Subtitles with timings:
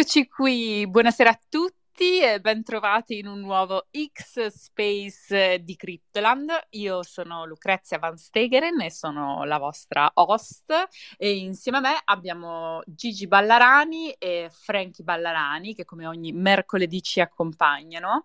[0.00, 6.68] Eccoci qui, buonasera a tutti e bentrovati in un nuovo X Space di Cryptoland.
[6.70, 12.80] Io sono Lucrezia Van Stegeren e sono la vostra host e insieme a me abbiamo
[12.86, 18.24] Gigi Ballarani e Frankie Ballarani che come ogni mercoledì ci accompagnano.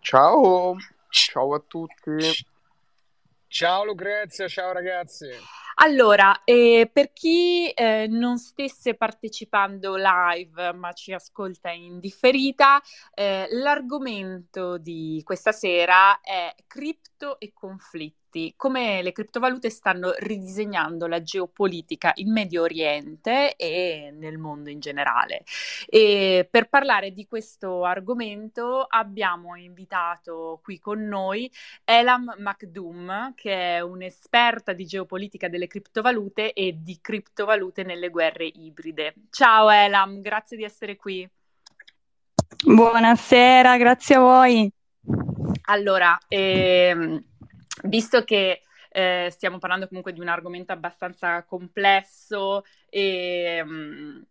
[0.00, 0.74] Ciao,
[1.10, 2.18] ciao a tutti.
[3.46, 5.28] Ciao Lucrezia, ciao ragazzi.
[5.76, 12.80] Allora, eh, per chi eh, non stesse partecipando live ma ci ascolta in differita,
[13.12, 18.22] eh, l'argomento di questa sera è cripto e conflitti
[18.56, 25.44] come le criptovalute stanno ridisegnando la geopolitica in Medio Oriente e nel mondo in generale.
[25.86, 31.50] E per parlare di questo argomento abbiamo invitato qui con noi
[31.84, 39.14] Elam Makdoum, che è un'esperta di geopolitica delle criptovalute e di criptovalute nelle guerre ibride.
[39.30, 41.28] Ciao Elam, grazie di essere qui.
[42.64, 44.72] Buonasera, grazie a voi.
[45.66, 47.22] Allora, ehm,
[47.84, 54.24] visto che eh, stiamo parlando comunque di un argomento abbastanza complesso e, um,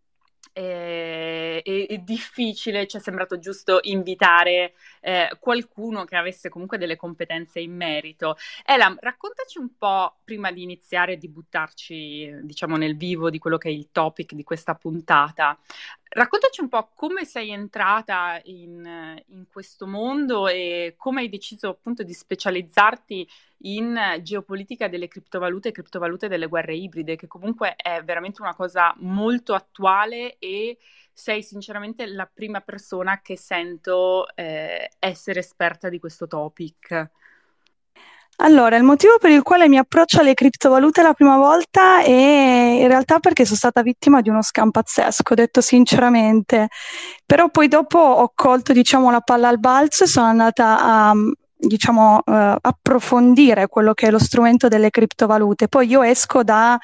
[0.54, 6.96] e, e, e difficile, ci è sembrato giusto invitare eh, qualcuno che avesse comunque delle
[6.96, 8.36] competenze in merito.
[8.64, 13.58] Elam, raccontaci un po' prima di iniziare e di buttarci, diciamo, nel vivo di quello
[13.58, 15.58] che è il topic di questa puntata.
[16.14, 22.04] Raccontaci un po' come sei entrata in, in, questo mondo e come hai deciso appunto
[22.04, 23.28] di specializzarti
[23.62, 28.94] in geopolitica delle criptovalute e criptovalute delle guerre ibride, che comunque è veramente una cosa
[28.98, 30.78] molto attuale e
[31.12, 37.10] sei sinceramente la prima persona che sento eh, essere esperta di questo topic.
[38.38, 42.88] Allora, il motivo per il quale mi approccio alle criptovalute la prima volta è in
[42.88, 46.68] realtà perché sono stata vittima di uno scam pazzesco, detto sinceramente.
[47.24, 51.12] Però poi dopo ho colto, diciamo, la palla al balzo e sono andata a,
[51.56, 55.68] diciamo, uh, approfondire quello che è lo strumento delle criptovalute.
[55.68, 56.76] Poi io esco da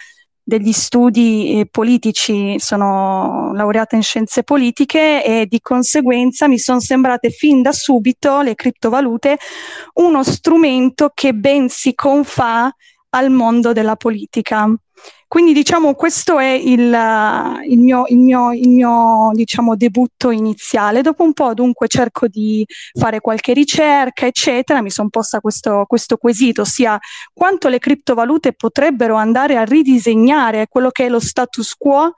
[0.42, 7.30] degli studi eh, politici, sono laureata in scienze politiche e di conseguenza mi sono sembrate
[7.30, 9.38] fin da subito le criptovalute
[9.94, 12.74] uno strumento che ben si confà
[13.10, 14.72] al mondo della politica.
[15.30, 16.80] Quindi diciamo questo è il,
[17.68, 21.02] il mio, il mio, il mio diciamo, debutto iniziale.
[21.02, 22.66] Dopo un po' dunque cerco di
[22.98, 24.82] fare qualche ricerca, eccetera.
[24.82, 26.98] Mi sono posta questo, questo quesito, ossia
[27.32, 32.12] quanto le criptovalute potrebbero andare a ridisegnare quello che è lo status quo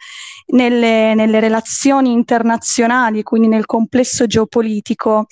[0.47, 5.27] nelle, nelle relazioni internazionali, quindi nel complesso geopolitico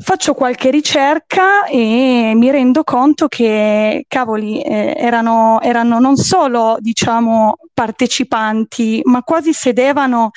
[0.00, 7.58] faccio qualche ricerca e mi rendo conto che, cavoli, eh, erano, erano, non solo, diciamo,
[7.72, 10.30] partecipanti, ma quasi sedevano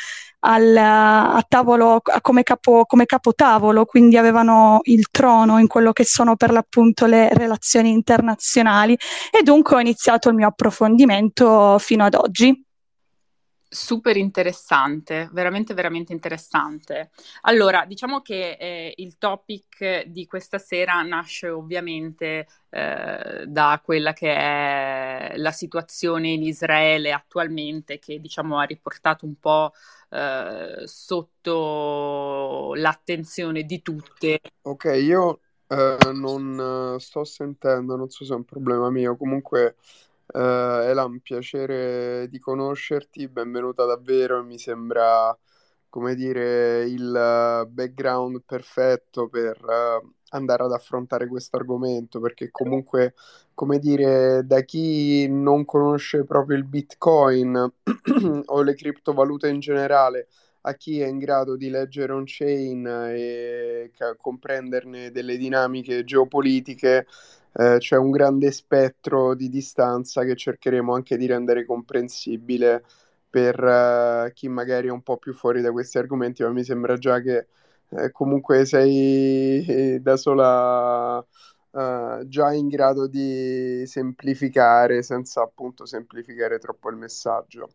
[0.46, 6.36] al, a tavolo come, capo, come capotavolo, quindi avevano il trono in quello che sono
[6.36, 8.98] per l'appunto le relazioni internazionali.
[9.32, 12.63] E dunque ho iniziato il mio approfondimento fino ad oggi
[13.74, 17.10] super interessante, veramente, veramente interessante.
[17.42, 24.34] Allora, diciamo che eh, il topic di questa sera nasce ovviamente eh, da quella che
[24.34, 29.74] è la situazione in Israele attualmente, che diciamo ha riportato un po'
[30.10, 34.40] eh, sotto l'attenzione di tutte.
[34.62, 39.76] Ok, io eh, non sto sentendo, non so se è un problema mio, comunque
[40.26, 45.38] Uh, Ela, un piacere di conoscerti, benvenuta davvero, mi sembra,
[45.90, 53.14] come dire, il background perfetto per uh, andare ad affrontare questo argomento, perché comunque,
[53.54, 57.56] come dire, da chi non conosce proprio il Bitcoin
[58.46, 60.28] o le criptovalute in generale,
[60.62, 67.06] a chi è in grado di leggere on-chain e comprenderne delle dinamiche geopolitiche,
[67.54, 72.84] eh, c'è un grande spettro di distanza che cercheremo anche di rendere comprensibile
[73.30, 76.98] per uh, chi magari è un po' più fuori da questi argomenti, ma mi sembra
[76.98, 77.48] già che
[77.90, 86.60] eh, comunque sei eh, da sola uh, già in grado di semplificare senza appunto semplificare
[86.60, 87.70] troppo il messaggio.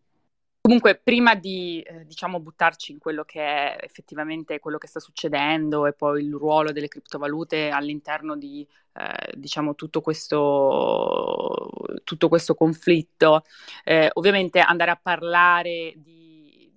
[0.69, 5.87] Comunque, prima di eh, diciamo buttarci in quello che è effettivamente quello che sta succedendo
[5.87, 11.70] e poi il ruolo delle criptovalute all'interno di eh, diciamo tutto questo,
[12.05, 13.44] tutto questo conflitto,
[13.82, 16.70] eh, ovviamente andare a parlare di,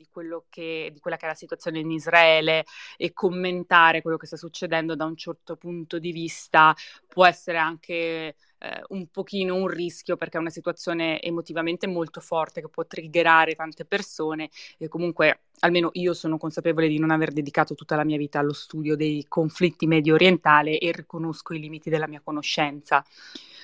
[0.49, 2.63] che, di quella che è la situazione in Israele
[2.95, 6.73] e commentare quello che sta succedendo da un certo punto di vista
[7.09, 12.61] può essere anche eh, un pochino un rischio perché è una situazione emotivamente molto forte
[12.61, 17.73] che può triggerare tante persone e comunque almeno io sono consapevole di non aver dedicato
[17.73, 22.07] tutta la mia vita allo studio dei conflitti medio orientali e riconosco i limiti della
[22.07, 23.03] mia conoscenza.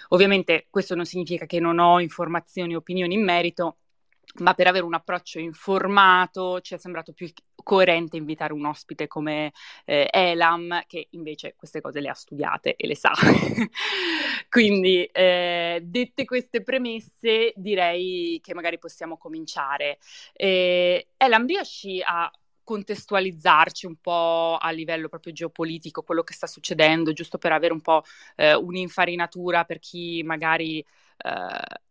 [0.10, 3.78] Ovviamente questo non significa che non ho informazioni o opinioni in merito,
[4.40, 7.30] ma per avere un approccio informato ci è sembrato più
[7.68, 9.52] coerente invitare un ospite come
[9.84, 13.12] eh, Elam, che invece queste cose le ha studiate e le sa.
[14.48, 19.98] Quindi, eh, dette queste premesse, direi che magari possiamo cominciare.
[20.32, 22.32] Eh, Elam, riesci a
[22.64, 27.82] contestualizzarci un po' a livello proprio geopolitico quello che sta succedendo, giusto per avere un
[27.82, 28.04] po'
[28.38, 31.86] eh, un'infarinatura per chi magari eh,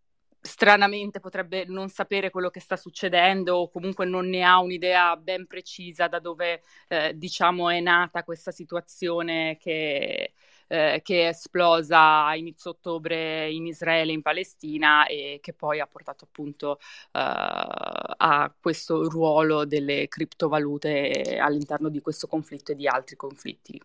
[0.47, 5.47] stranamente potrebbe non sapere quello che sta succedendo o comunque non ne ha un'idea ben
[5.47, 10.33] precisa da dove eh, diciamo è nata questa situazione che,
[10.69, 15.81] eh, che, è esplosa a inizio ottobre in Israele e in Palestina e che poi
[15.81, 16.79] ha portato appunto uh,
[17.13, 23.81] a questo ruolo delle criptovalute all'interno di questo conflitto e di altri conflitti.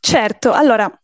[0.00, 1.03] Certo, allora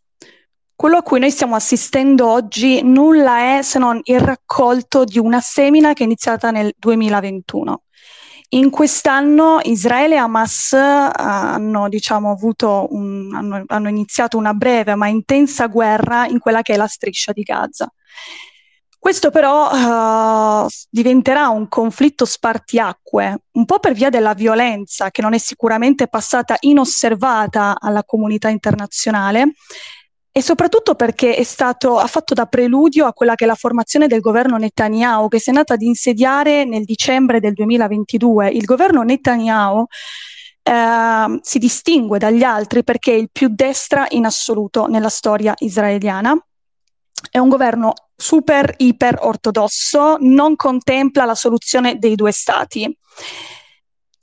[0.81, 5.39] quello a cui noi stiamo assistendo oggi nulla è se non il raccolto di una
[5.39, 7.83] semina che è iniziata nel 2021.
[8.53, 12.35] In quest'anno Israele e Hamas hanno, diciamo,
[12.89, 17.31] un, hanno, hanno iniziato una breve ma intensa guerra in quella che è la striscia
[17.31, 17.87] di Gaza.
[18.97, 25.35] Questo però uh, diventerà un conflitto spartiacque, un po' per via della violenza che non
[25.35, 29.53] è sicuramente passata inosservata alla comunità internazionale
[30.33, 34.07] e soprattutto perché è stato, ha fatto da preludio a quella che è la formazione
[34.07, 38.49] del governo Netanyahu, che si è andata ad insediare nel dicembre del 2022.
[38.49, 39.85] Il governo Netanyahu
[40.63, 46.33] eh, si distingue dagli altri perché è il più destra in assoluto nella storia israeliana.
[47.29, 52.97] È un governo super iper ortodosso, non contempla la soluzione dei due stati.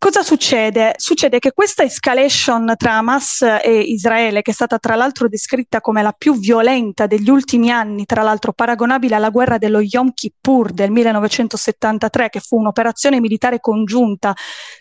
[0.01, 0.95] Cosa succede?
[0.97, 6.03] Succede che questa escalation tra Hamas e Israele, che è stata tra l'altro descritta come
[6.03, 10.93] la più violenta degli ultimi anni, tra l'altro paragonabile alla guerra dello Yom Kippur del
[10.93, 14.35] 1973, che fu un'operazione militare congiunta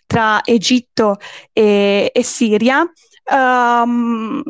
[0.06, 1.16] tra Egitto
[1.52, 2.86] e, e Siria,
[3.32, 4.44] um,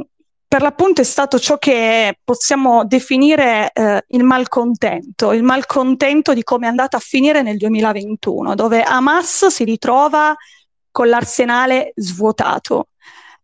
[0.57, 6.65] per l'appunto è stato ciò che possiamo definire eh, il malcontento, il malcontento di come
[6.65, 10.35] è andata a finire nel 2021, dove Hamas si ritrova
[10.89, 12.87] con l'arsenale svuotato.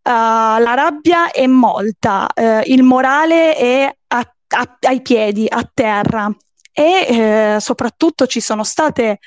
[0.02, 0.10] Uh,
[0.58, 6.34] la rabbia è molta, uh, il morale è a, a, ai piedi, a terra
[6.72, 9.20] e uh, soprattutto ci sono state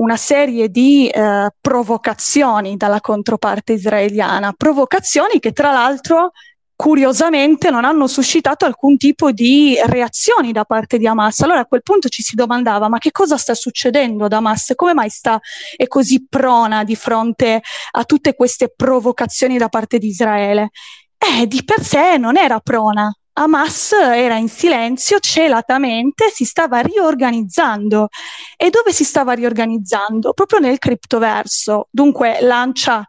[0.00, 1.12] una serie di
[1.60, 6.30] provocazioni dalla controparte israeliana, provocazioni che tra l'altro
[6.80, 11.40] curiosamente non hanno suscitato alcun tipo di reazioni da parte di Hamas.
[11.40, 14.72] Allora a quel punto ci si domandava ma che cosa sta succedendo ad Hamas?
[14.76, 15.38] Come mai sta,
[15.76, 17.60] è così prona di fronte
[17.90, 20.70] a tutte queste provocazioni da parte di Israele?
[21.18, 23.14] Eh, di per sé non era prona.
[23.34, 28.08] Hamas era in silenzio, celatamente, si stava riorganizzando.
[28.56, 30.32] E dove si stava riorganizzando?
[30.32, 31.88] Proprio nel criptoverso.
[31.90, 33.06] Dunque lancia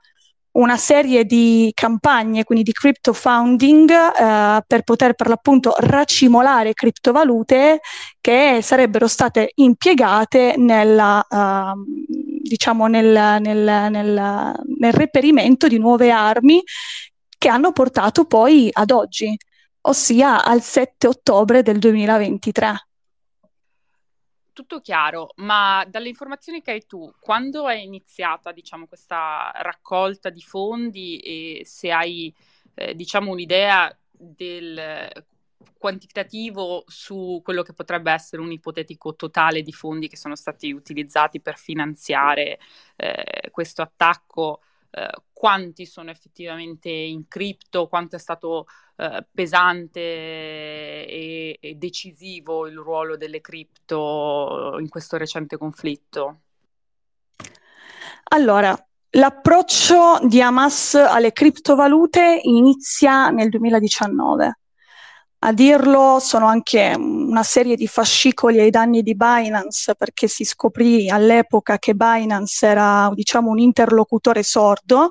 [0.54, 7.80] una serie di campagne, quindi di crypto founding, eh, per poter per l'appunto racimolare criptovalute
[8.20, 11.84] che sarebbero state impiegate nella, uh,
[12.42, 16.62] diciamo nel, nel, nel, nel reperimento di nuove armi
[17.38, 19.36] che hanno portato poi ad oggi,
[19.82, 22.91] ossia al 7 ottobre del 2023
[24.54, 30.42] tutto chiaro, ma dalle informazioni che hai tu, quando è iniziata, diciamo, questa raccolta di
[30.42, 32.34] fondi e se hai,
[32.76, 35.10] eh, diciamo, un'idea del
[35.78, 41.42] quantitativo su quello che potrebbe essere un ipotetico totale di fondi che sono stati utilizzati
[41.42, 42.60] per finanziare
[42.96, 48.68] eh, questo attacco, eh, quanti sono effettivamente in cripto, quanto è stato
[49.02, 56.42] eh, pesante e, e, decisivo il ruolo delle cripto in questo recente conflitto?
[58.26, 58.78] Allora,
[59.10, 64.60] l'approccio di Hamas alle criptovalute inizia nel 2019.
[65.44, 71.10] A dirlo sono anche una serie di fascicoli ai danni di Binance perché si scoprì
[71.10, 75.10] all'epoca che Binance era diciamo un interlocutore sordo,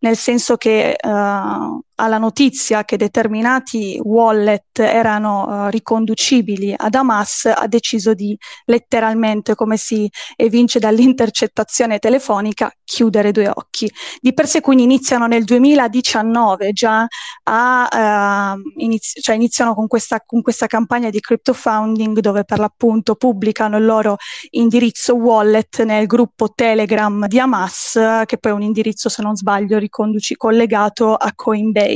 [0.00, 7.66] nel senso che uh, alla notizia che determinati wallet erano uh, riconducibili ad Hamas, ha
[7.66, 8.36] deciso di
[8.66, 13.90] letteralmente, come si evince dall'intercettazione telefonica, chiudere due occhi.
[14.20, 17.06] Di per sé quindi iniziano nel 2019 già
[17.44, 22.60] a, uh, inizi- cioè iniziano con questa, con questa campagna di crypto founding dove per
[22.60, 24.16] l'appunto pubblicano il loro
[24.50, 29.78] indirizzo wallet nel gruppo Telegram di Hamas, che poi è un indirizzo, se non sbaglio,
[29.78, 31.87] riconduci collegato a Coinbase.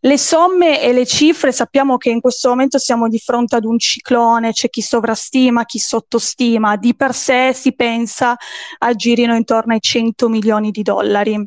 [0.00, 3.78] Le somme e le cifre sappiamo che in questo momento siamo di fronte ad un
[3.78, 8.36] ciclone, c'è chi sovrastima, chi sottostima, di per sé si pensa
[8.78, 11.46] aggirino intorno ai 100 milioni di dollari.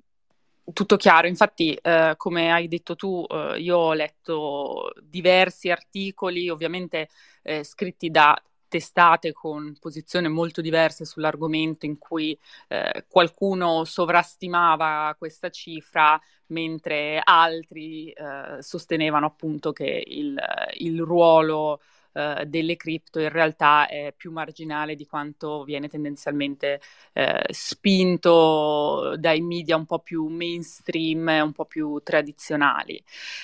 [0.74, 7.08] Tutto chiaro, infatti eh, come hai detto tu, eh, io ho letto diversi articoli, ovviamente
[7.42, 8.38] eh, scritti da
[8.68, 18.12] testate con posizioni molto diverse sull'argomento in cui eh, qualcuno sovrastimava questa cifra mentre altri
[18.12, 20.38] eh, sostenevano appunto che il,
[20.78, 21.80] il ruolo
[22.18, 26.82] eh, delle cripto in realtà è più marginale di quanto viene tendenzialmente
[27.14, 33.00] eh, spinto dai media un po' più mainstream, un po' più tradizionali.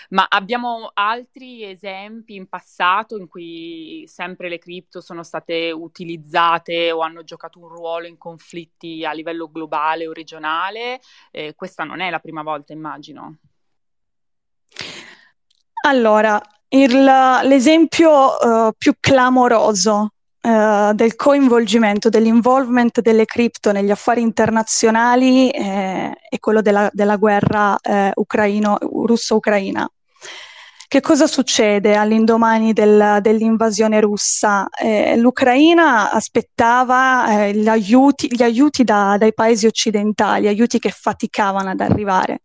[0.10, 7.02] Ma abbiamo altri esempi in passato in cui sempre le cripto sono state utilizzate o
[7.02, 11.00] hanno giocato un ruolo in conflitti a livello globale o regionale?
[11.32, 13.38] Eh, questa non è la prima volta, immagino.
[15.86, 16.42] Allora,
[16.74, 17.04] il,
[17.44, 20.10] l'esempio uh, più clamoroso
[20.42, 27.78] uh, del coinvolgimento, dell'involvement delle cripto negli affari internazionali eh, è quello della, della guerra
[27.80, 29.88] eh, ucraino, russo-ucraina.
[30.88, 34.68] Che cosa succede all'indomani del, dell'invasione russa?
[34.70, 41.72] Eh, L'Ucraina aspettava eh, gli aiuti, gli aiuti da, dai paesi occidentali, aiuti che faticavano
[41.72, 42.42] ad arrivare.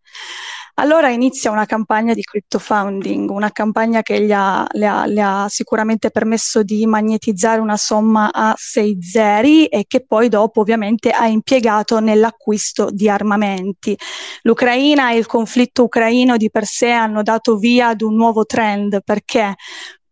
[0.81, 5.21] Allora inizia una campagna di crypto founding, una campagna che gli ha, le, ha, le
[5.21, 11.11] ha, sicuramente permesso di magnetizzare una somma a sei zeri e che poi dopo ovviamente
[11.11, 13.99] ha impiegato nell'acquisto di armamenti.
[14.43, 19.03] L'Ucraina e il conflitto ucraino di per sé hanno dato via ad un nuovo trend
[19.03, 19.57] perché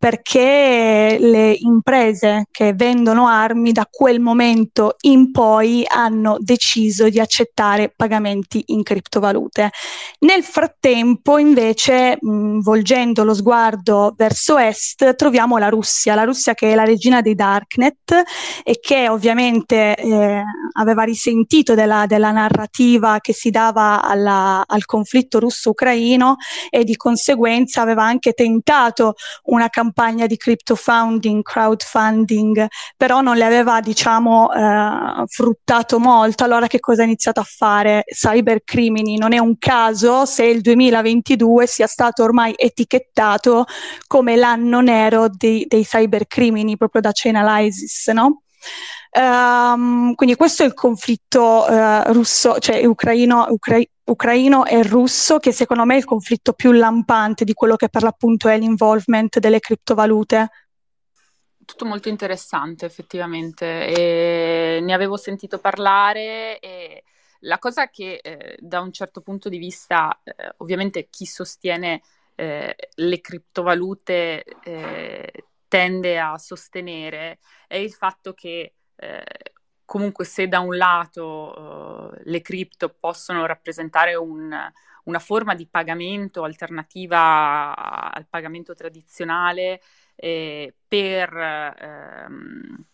[0.06, 7.92] perché le imprese che vendono armi da quel momento in poi hanno deciso di accettare
[7.94, 9.72] pagamenti in criptovalute.
[10.20, 16.70] Nel frattempo, invece, mh, volgendo lo sguardo verso est, troviamo la Russia, la Russia che
[16.70, 18.22] è la regina dei darknet
[18.62, 20.42] e che ovviamente eh,
[20.74, 26.36] aveva risentito della, della, narrativa che si dava alla, al conflitto russo-ucraino
[26.70, 29.14] e di conseguenza aveva anche tentato
[29.46, 32.66] una campagna campagna di crypto founding, crowdfunding,
[32.98, 36.44] però non le aveva, diciamo, eh, fruttato molto.
[36.44, 38.04] Allora che cosa ha iniziato a fare?
[38.04, 39.16] Cybercrimini.
[39.16, 43.64] Non è un caso se il 2022 sia stato ormai etichettato
[44.06, 48.42] come l'anno nero dei, dei cybercrimini, proprio da Chainalysis, no?
[49.18, 55.52] Um, quindi questo è il conflitto uh, russo, cioè ucraino, ucra- ucraino e russo, che
[55.52, 59.60] secondo me è il conflitto più lampante di quello che per l'appunto è l'involvement delle
[59.60, 60.50] criptovalute.
[61.64, 67.02] Tutto molto interessante effettivamente, e ne avevo sentito parlare e
[67.40, 72.02] la cosa che eh, da un certo punto di vista, eh, ovviamente chi sostiene
[72.36, 75.32] eh, le criptovalute eh,
[75.68, 79.24] tende a sostenere è il fatto che eh,
[79.86, 84.54] comunque se da un lato eh, le cripto possono rappresentare un,
[85.04, 87.74] una forma di pagamento alternativa
[88.12, 89.80] al pagamento tradizionale
[90.16, 92.84] eh, per, ehm,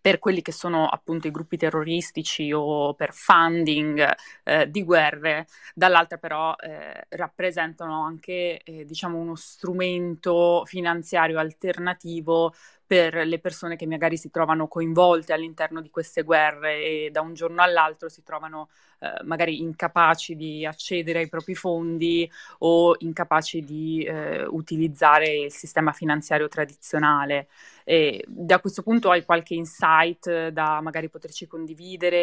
[0.00, 4.04] per, quelli che sono appunto i gruppi terroristici o per funding
[4.44, 12.52] eh, di guerre, dall'altra però eh, rappresentano anche eh, diciamo uno strumento finanziario alternativo
[12.86, 17.34] per le persone che magari si trovano coinvolte all'interno di queste guerre e da un
[17.34, 18.68] giorno all'altro si trovano
[19.00, 25.92] eh, magari incapaci di accedere ai propri fondi o incapaci di eh, utilizzare il sistema
[25.92, 27.48] finanziario tradizionale.
[27.84, 32.22] E da questo punto hai qualche insight da magari poterci condividere?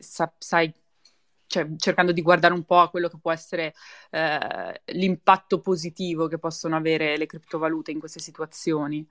[0.00, 0.72] Sa- sai
[1.50, 3.74] cioè, cercando di guardare un po' a quello che può essere
[4.10, 9.04] eh, l'impatto positivo che possono avere le criptovalute in queste situazioni.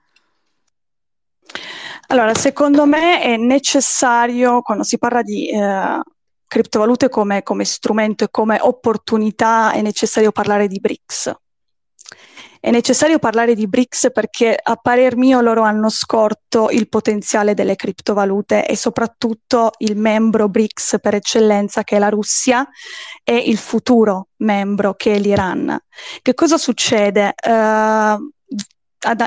[2.07, 6.01] Allora, secondo me è necessario, quando si parla di eh,
[6.47, 11.35] criptovalute come, come strumento e come opportunità, è necessario parlare di BRICS.
[12.59, 17.75] È necessario parlare di BRICS perché a parer mio loro hanno scorto il potenziale delle
[17.75, 22.67] criptovalute e soprattutto il membro BRICS per eccellenza che è la Russia
[23.23, 25.77] e il futuro membro che è l'Iran.
[26.21, 27.33] Che cosa succede?
[27.45, 28.17] Uh,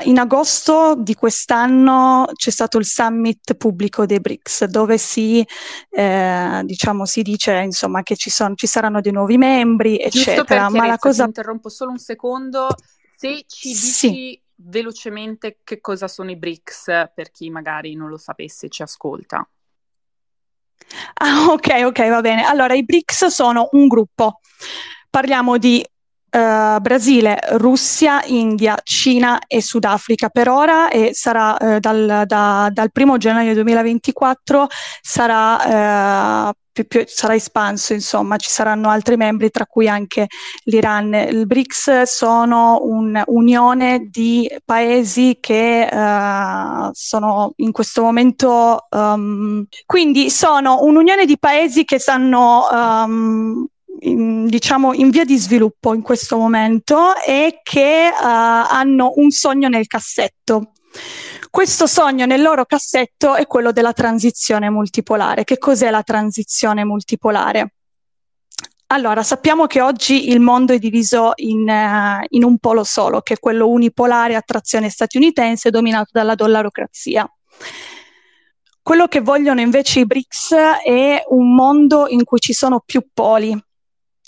[0.03, 5.43] in agosto di quest'anno c'è stato il summit pubblico dei BRICS dove si,
[5.89, 10.69] eh, diciamo, si dice insomma, che ci, son, ci, saranno dei nuovi membri, eccetera.
[10.69, 11.23] Ma la cosa...
[11.23, 12.67] Ti interrompo solo un secondo.
[13.23, 14.41] Se ci dici sì.
[14.55, 19.47] velocemente che cosa sono i BRICS per chi magari non lo sapesse e ci ascolta.
[21.13, 22.43] Ah, ok, ok, va bene.
[22.43, 24.39] Allora, i BRICS sono un gruppo.
[25.09, 25.85] Parliamo di
[26.33, 32.91] Uh, Brasile, Russia, India, Cina e Sudafrica per ora e sarà uh, dal, da, dal,
[32.91, 34.67] primo gennaio 2024
[34.99, 40.27] sarà, uh, più, più, sarà espanso, insomma, ci saranno altri membri, tra cui anche
[40.63, 41.13] l'Iran.
[41.13, 45.87] Il BRICS sono un'unione di paesi che
[46.91, 53.65] sono in questo momento, um, quindi sono un'unione di paesi che stanno um,
[53.99, 59.69] in, diciamo in via di sviluppo in questo momento e che uh, hanno un sogno
[59.69, 60.71] nel cassetto.
[61.53, 65.43] Questo sogno nel loro cassetto è quello della transizione multipolare.
[65.43, 67.75] Che cos'è la transizione multipolare?
[68.87, 73.35] Allora, sappiamo che oggi il mondo è diviso in, uh, in un polo solo, che
[73.35, 77.31] è quello unipolare, attrazione statunitense, dominato dalla dollarocrazia.
[78.81, 83.55] Quello che vogliono invece i BRICS è un mondo in cui ci sono più poli,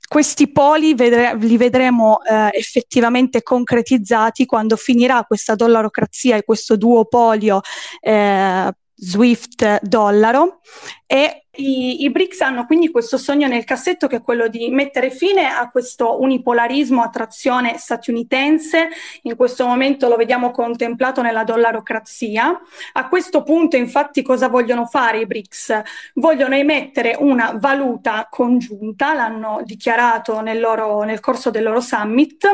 [0.07, 7.61] questi poli vedre- li vedremo eh, effettivamente concretizzati quando finirà questa dollarocrazia e questo duopolio
[7.99, 10.61] eh, Swift-dollaro
[11.05, 15.09] e i, I, BRICS hanno quindi questo sogno nel cassetto che è quello di mettere
[15.09, 18.89] fine a questo unipolarismo a trazione statunitense,
[19.23, 22.59] in questo momento lo vediamo contemplato nella dollarocrazia.
[22.93, 25.81] A questo punto infatti cosa vogliono fare i BRICS?
[26.15, 32.47] Vogliono emettere una valuta congiunta, l'hanno dichiarato nel, loro, nel corso del loro summit,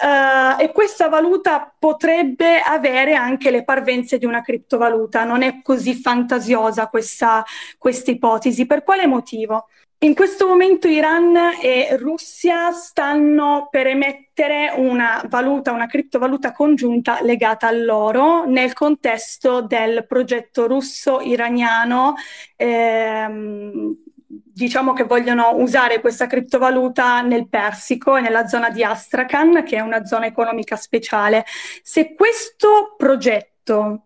[0.00, 5.94] Uh, e questa valuta potrebbe avere anche le parvenze di una criptovaluta, non è così
[5.94, 7.44] fantasiosa questa,
[7.76, 8.64] questa ipotesi.
[8.64, 9.66] Per quale motivo?
[10.00, 17.66] In questo momento Iran e Russia stanno per emettere una valuta, una criptovaluta congiunta legata
[17.66, 22.14] all'oro nel contesto del progetto russo-iraniano
[22.54, 23.96] ehm,
[24.28, 29.80] diciamo che vogliono usare questa criptovaluta nel Persico e nella zona di Astrakhan, che è
[29.80, 31.44] una zona economica speciale.
[31.82, 34.04] Se questo progetto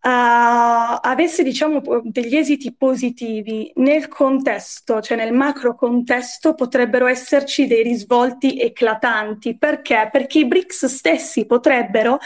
[0.00, 7.82] Uh, avesse diciamo degli esiti positivi nel contesto, cioè nel macro contesto, potrebbero esserci dei
[7.82, 9.58] risvolti eclatanti.
[9.58, 10.08] Perché?
[10.10, 12.20] Perché i BRICS stessi potrebbero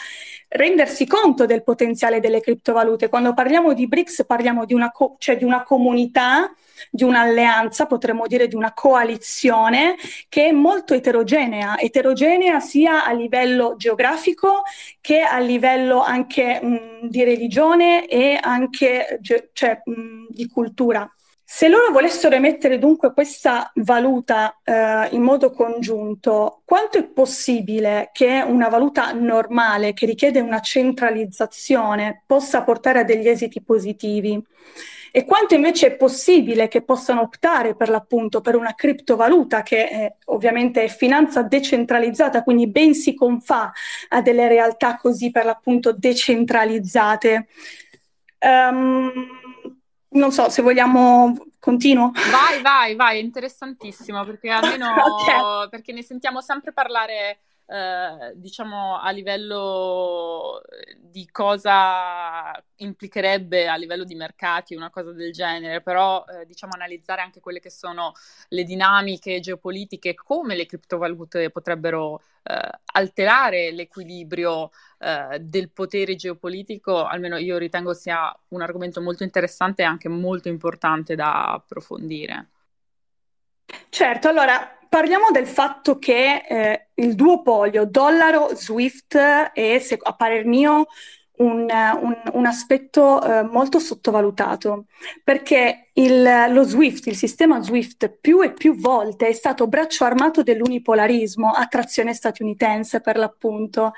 [0.53, 3.09] rendersi conto del potenziale delle criptovalute.
[3.09, 6.53] Quando parliamo di BRICS parliamo di una, co- cioè di una comunità
[6.91, 9.95] di un'alleanza, potremmo dire di una coalizione
[10.29, 14.62] che è molto eterogenea, eterogenea sia a livello geografico
[15.01, 21.09] che a livello anche mh, di religione e anche ge- cioè, mh, di cultura.
[21.55, 28.43] Se loro volessero emettere dunque questa valuta eh, in modo congiunto, quanto è possibile che
[28.45, 34.43] una valuta normale che richiede una centralizzazione possa portare a degli esiti positivi?
[35.15, 40.17] e quanto invece è possibile che possano optare per l'appunto per una criptovaluta che eh,
[40.25, 43.71] ovviamente è finanza decentralizzata, quindi ben si confà
[44.09, 47.47] a delle realtà così per l'appunto decentralizzate.
[48.38, 49.41] Um,
[50.12, 52.11] non so se vogliamo continuo.
[52.31, 55.68] Vai, vai, vai, è interessantissimo perché almeno okay.
[55.68, 60.61] perché ne sentiamo sempre parlare eh, diciamo a livello
[60.98, 67.20] di cosa implicherebbe a livello di mercati una cosa del genere, però eh, diciamo analizzare
[67.20, 68.12] anche quelle che sono
[68.48, 77.37] le dinamiche geopolitiche, come le criptovalute potrebbero eh, alterare l'equilibrio eh, del potere geopolitico, almeno
[77.37, 82.48] io ritengo sia un argomento molto interessante e anche molto importante da approfondire.
[83.88, 90.85] Certo, allora Parliamo del fatto che eh, il duopolio dollaro-Swift è, se, a parer mio,
[91.37, 94.85] un, un, un aspetto eh, molto sottovalutato,
[95.24, 100.42] perché il, lo Swift, il sistema Swift, più e più volte è stato braccio armato
[100.42, 103.92] dell'unipolarismo a trazione statunitense, per l'appunto.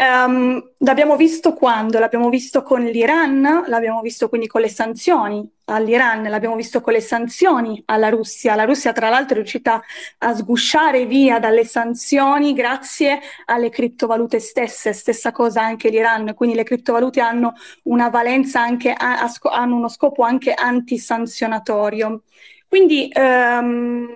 [0.00, 1.98] Um, l'abbiamo visto quando?
[1.98, 7.00] L'abbiamo visto con l'Iran, l'abbiamo visto quindi con le sanzioni all'Iran, l'abbiamo visto con le
[7.00, 8.54] sanzioni alla Russia.
[8.54, 9.82] La Russia, tra l'altro, è riuscita
[10.18, 14.92] a sgusciare via dalle sanzioni grazie alle criptovalute stesse.
[14.92, 16.32] Stessa cosa anche l'Iran.
[16.34, 22.22] Quindi le criptovalute hanno una valenza anche, hanno uno scopo anche antisanzionatorio.
[22.68, 24.06] Quindi um,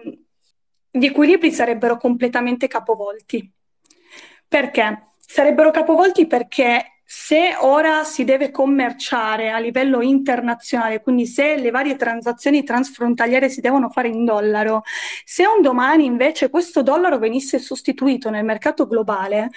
[0.89, 3.51] gli equilibri sarebbero completamente capovolti.
[4.47, 5.07] Perché?
[5.33, 11.97] Sarebbero capovolti perché se ora si deve commerciare a livello internazionale, quindi se le varie
[11.97, 14.83] transazioni transfrontaliere si devono fare in dollaro,
[15.25, 19.49] se un domani invece questo dollaro venisse sostituito nel mercato globale,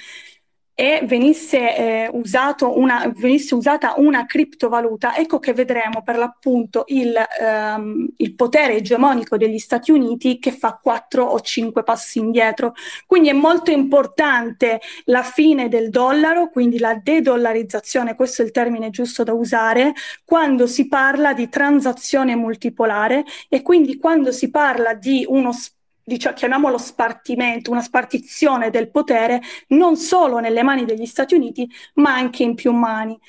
[0.77, 8.09] e venisse, eh, una, venisse, usata una criptovaluta, ecco che vedremo per l'appunto il, ehm,
[8.17, 12.73] il, potere egemonico degli Stati Uniti che fa quattro o cinque passi indietro.
[13.05, 18.89] Quindi è molto importante la fine del dollaro, quindi la de-dollarizzazione, questo è il termine
[18.89, 19.93] giusto da usare,
[20.25, 25.73] quando si parla di transazione multipolare e quindi quando si parla di uno spazio
[26.05, 32.13] diciamo, chiamiamolo spartimento, una spartizione del potere non solo nelle mani degli Stati Uniti, ma
[32.13, 33.19] anche in più mani.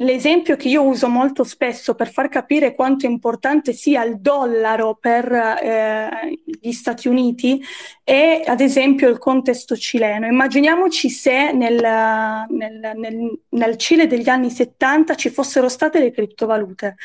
[0.00, 5.32] L'esempio che io uso molto spesso per far capire quanto importante sia il dollaro per
[5.32, 7.62] eh, gli Stati Uniti
[8.04, 10.26] è ad esempio il contesto cileno.
[10.26, 16.96] Immaginiamoci se nel, nel, nel, nel Cile degli anni 70 ci fossero state le criptovalute.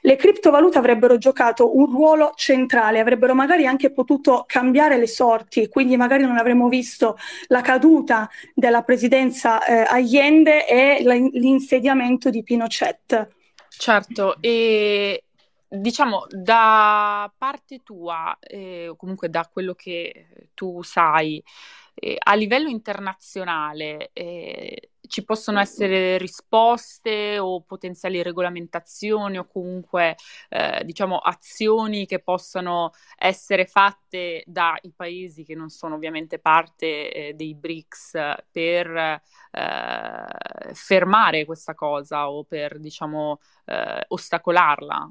[0.00, 5.98] Le criptovalute avrebbero giocato un ruolo centrale, avrebbero magari anche potuto cambiare le sorti, quindi
[5.98, 13.28] magari non avremmo visto la caduta della presidenza eh, Allende e l'insediamento di di Pinochet.
[13.68, 15.24] Certo, e
[15.68, 21.42] diciamo da parte tua, eh, comunque da quello che tu sai,
[21.94, 30.16] eh, a livello internazionale eh, ci possono essere risposte o potenziali regolamentazioni o comunque
[30.48, 37.34] eh, diciamo azioni che possano essere fatte dai paesi che non sono ovviamente parte eh,
[37.34, 38.12] dei BRICS
[38.52, 40.26] per eh,
[40.72, 45.10] fermare questa cosa o per diciamo eh, ostacolarla?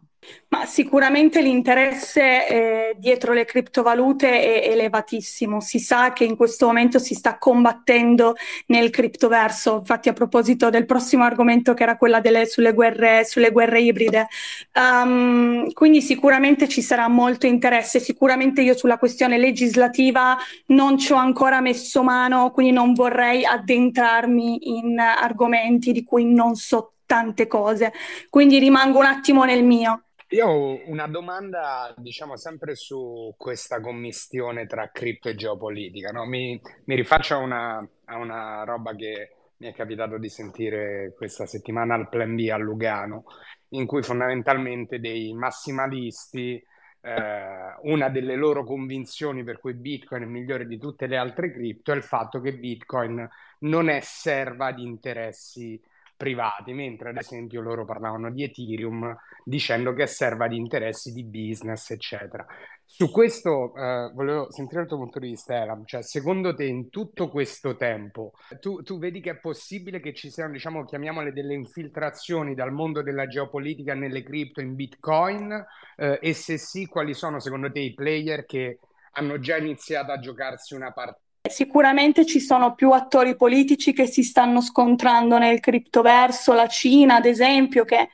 [0.50, 5.60] Ma sicuramente l'interesse eh, dietro le criptovalute è elevatissimo.
[5.60, 8.36] Si sa che in questo momento si sta combattendo
[8.68, 9.78] nel criptoverso.
[9.80, 14.28] Infatti, a proposito del prossimo argomento che era quella delle, sulle, guerre, sulle guerre ibride.
[14.74, 18.00] Um, quindi sicuramente ci sarà molto interesse.
[18.00, 24.78] Sicuramente io sulla questione legislativa non ci ho ancora messo mano, quindi non vorrei addentrarmi
[24.78, 27.94] in argomenti di cui non so tante cose,
[28.30, 30.07] quindi rimango un attimo nel mio.
[30.32, 36.12] Io ho una domanda, diciamo, sempre su questa commistione tra cripto e geopolitica.
[36.12, 36.26] No?
[36.26, 41.46] Mi, mi rifaccio a una, a una roba che mi è capitato di sentire questa
[41.46, 43.24] settimana al Plan B a Lugano,
[43.70, 46.62] in cui fondamentalmente dei massimalisti,
[47.02, 51.94] eh, una delle loro convinzioni per cui Bitcoin è migliore di tutte le altre cripto
[51.94, 53.28] è il fatto che Bitcoin
[53.60, 55.82] non è serva di interessi
[56.18, 61.92] privati, mentre ad esempio loro parlavano di Ethereum dicendo che serva di interessi di business,
[61.92, 62.46] eccetera.
[62.84, 66.90] Su questo eh, volevo sentire il tuo punto di vista, Elam, cioè secondo te in
[66.90, 71.54] tutto questo tempo tu, tu, vedi che è possibile che ci siano, diciamo, chiamiamole delle
[71.54, 77.40] infiltrazioni dal mondo della geopolitica nelle cripto in Bitcoin eh, e se sì, quali sono
[77.40, 78.80] secondo te i player che
[79.12, 81.27] hanno già iniziato a giocarsi una partita?
[81.50, 87.26] Sicuramente ci sono più attori politici che si stanno scontrando nel criptoverso, la Cina ad
[87.26, 88.10] esempio, che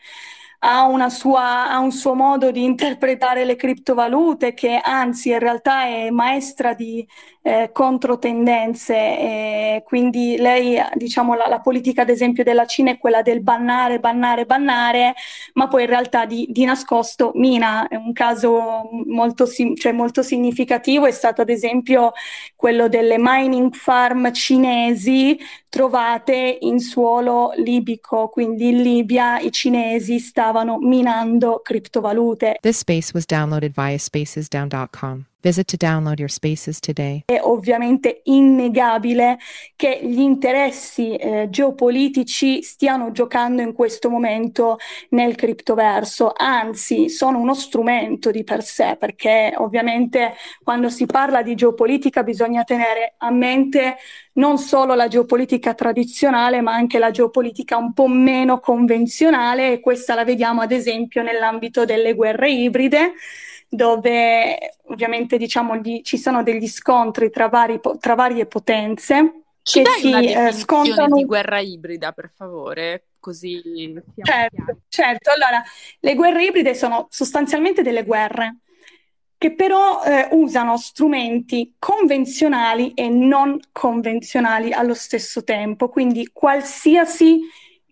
[0.66, 6.10] ha, sua, ha, un suo modo di interpretare le criptovalute che anzi in realtà è
[6.10, 7.06] maestra di
[7.42, 8.96] eh, controtendenze.
[8.96, 14.00] E quindi lei, diciamo, la, la, politica ad esempio della Cina è quella del bannare,
[14.00, 15.14] bannare, bannare,
[15.54, 17.86] ma poi in realtà di, di nascosto mina.
[17.92, 19.46] Un caso molto,
[19.76, 22.14] cioè molto significativo è stato ad esempio
[22.56, 30.53] quello delle mining farm cinesi trovate in suolo libico, quindi in Libia i cinesi stavano
[30.80, 32.56] minando criptovalute.
[32.62, 35.26] This space was downloaded via spacesdown.com.
[35.44, 37.24] Visit to download your spaces today.
[37.26, 39.38] È ovviamente innegabile
[39.76, 44.78] che gli interessi eh, geopolitici stiano giocando in questo momento
[45.10, 51.56] nel criptoverso, anzi sono uno strumento di per sé, perché ovviamente quando si parla di
[51.56, 53.98] geopolitica bisogna tenere a mente
[54.36, 60.16] non solo la geopolitica tradizionale, ma anche la geopolitica un po' meno convenzionale e questa
[60.16, 63.12] la vediamo ad esempio nell'ambito delle guerre ibride
[63.74, 69.90] dove ovviamente diciamo, gli, ci sono degli scontri tra, vari, tra varie potenze Ci che
[69.98, 71.16] si una eh, scontrano.
[71.16, 73.08] di guerra ibrida, per favore?
[73.20, 75.32] Così Certo, certo.
[75.32, 75.64] Allora,
[76.00, 78.58] le guerre ibride sono sostanzialmente delle guerre
[79.38, 85.90] che però eh, usano strumenti convenzionali e non convenzionali allo stesso tempo.
[85.90, 87.40] Quindi qualsiasi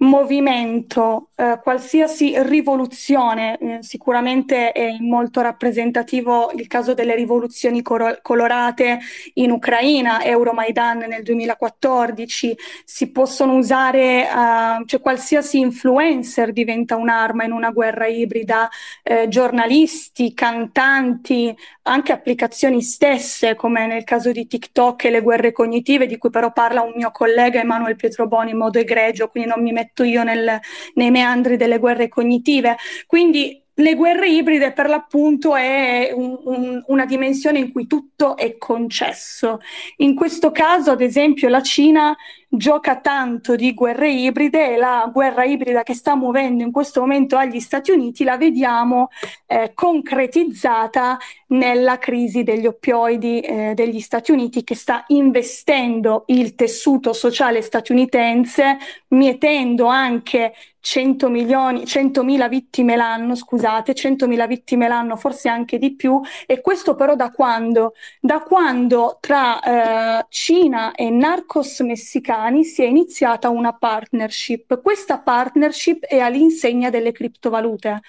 [0.01, 8.99] movimento, eh, qualsiasi rivoluzione, eh, sicuramente è molto rappresentativo il caso delle rivoluzioni coro- colorate
[9.35, 17.51] in Ucraina, Euromaidan nel 2014, si possono usare, eh, cioè qualsiasi influencer diventa un'arma in
[17.51, 18.69] una guerra ibrida,
[19.03, 26.07] eh, giornalisti, cantanti, anche applicazioni stesse, come nel caso di TikTok e le guerre cognitive,
[26.07, 29.71] di cui però parla un mio collega Emanuele Pietroboni in modo egregio, quindi non mi
[29.71, 30.59] metto io nel,
[30.95, 32.77] nei meandri delle guerre cognitive.
[33.05, 38.57] Quindi le guerre ibride per l'appunto è un, un, una dimensione in cui tutto è
[38.57, 39.59] concesso.
[39.97, 42.15] In questo caso, ad esempio, la Cina
[42.53, 47.37] gioca tanto di guerre ibride e la guerra ibrida che sta muovendo in questo momento
[47.37, 49.07] agli Stati Uniti la vediamo
[49.47, 57.13] eh, concretizzata nella crisi degli oppioidi eh, degli Stati Uniti che sta investendo il tessuto
[57.13, 58.77] sociale statunitense,
[59.09, 66.19] mietendo anche 100 milioni, 100.000 vittime l'anno, scusate, 100.000 vittime l'anno, forse anche di più,
[66.45, 67.93] e questo però da quando?
[68.19, 74.81] Da quando tra eh, Cina e narcos messicani si è iniziata una partnership.
[74.81, 78.01] Questa partnership è all'insegna delle criptovalute.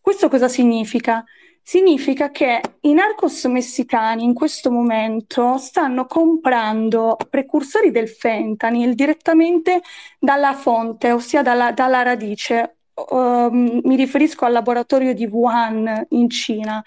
[0.00, 1.24] Questo cosa significa?
[1.64, 9.80] Significa che i narcos messicani in questo momento stanno comprando precursori del fentanyl direttamente
[10.18, 12.78] dalla fonte, ossia dalla, dalla radice.
[12.94, 16.82] Uh, mi riferisco al laboratorio di Wuhan in Cina.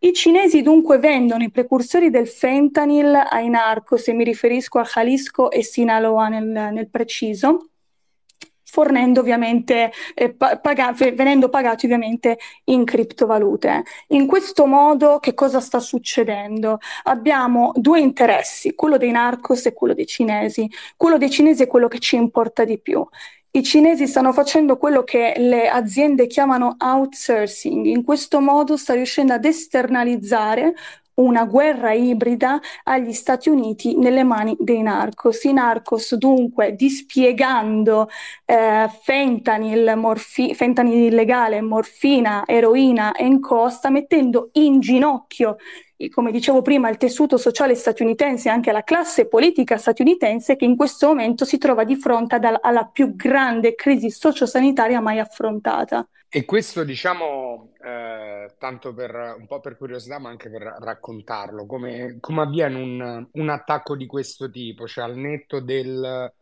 [0.00, 5.50] I cinesi dunque vendono i precursori del fentanyl ai narcos, e mi riferisco a Jalisco
[5.50, 7.68] e Sinaloa nel, nel preciso,
[8.74, 13.84] fornendo ovviamente, eh, paga- venendo pagati ovviamente in criptovalute.
[14.08, 16.78] In questo modo che cosa sta succedendo?
[17.04, 20.68] Abbiamo due interessi, quello dei narcos e quello dei cinesi.
[20.96, 23.06] Quello dei cinesi è quello che ci importa di più.
[23.52, 29.32] I cinesi stanno facendo quello che le aziende chiamano outsourcing, in questo modo sta riuscendo
[29.34, 30.74] ad esternalizzare
[31.14, 35.44] una guerra ibrida agli Stati Uniti nelle mani dei narcos.
[35.44, 38.08] I narcos dunque dispiegando
[38.44, 45.56] eh, fentanyl, morfi- fentanyl illegale, morfina, eroina e in costa, mettendo in ginocchio
[46.10, 50.76] come dicevo prima, il tessuto sociale statunitense e anche la classe politica statunitense che in
[50.76, 56.06] questo momento si trova di fronte ad, alla più grande crisi sociosanitaria mai affrontata.
[56.36, 62.16] E questo, diciamo, eh, tanto per un po' per curiosità, ma anche per raccontarlo, come,
[62.18, 66.32] come avviene un, un, attacco di questo tipo, cioè al netto del,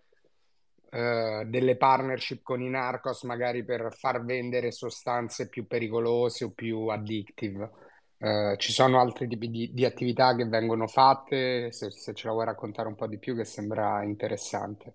[0.88, 6.86] eh, delle partnership con i narcos, magari per far vendere sostanze più pericolose o più
[6.86, 7.70] addictive.
[8.16, 12.32] Uh, ci sono altri tipi di, di, attività che vengono fatte, se, se, ce la
[12.32, 14.94] vuoi raccontare un po' di più, che sembra interessante.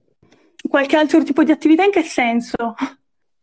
[0.68, 2.74] Qualche altro tipo di attività in che senso?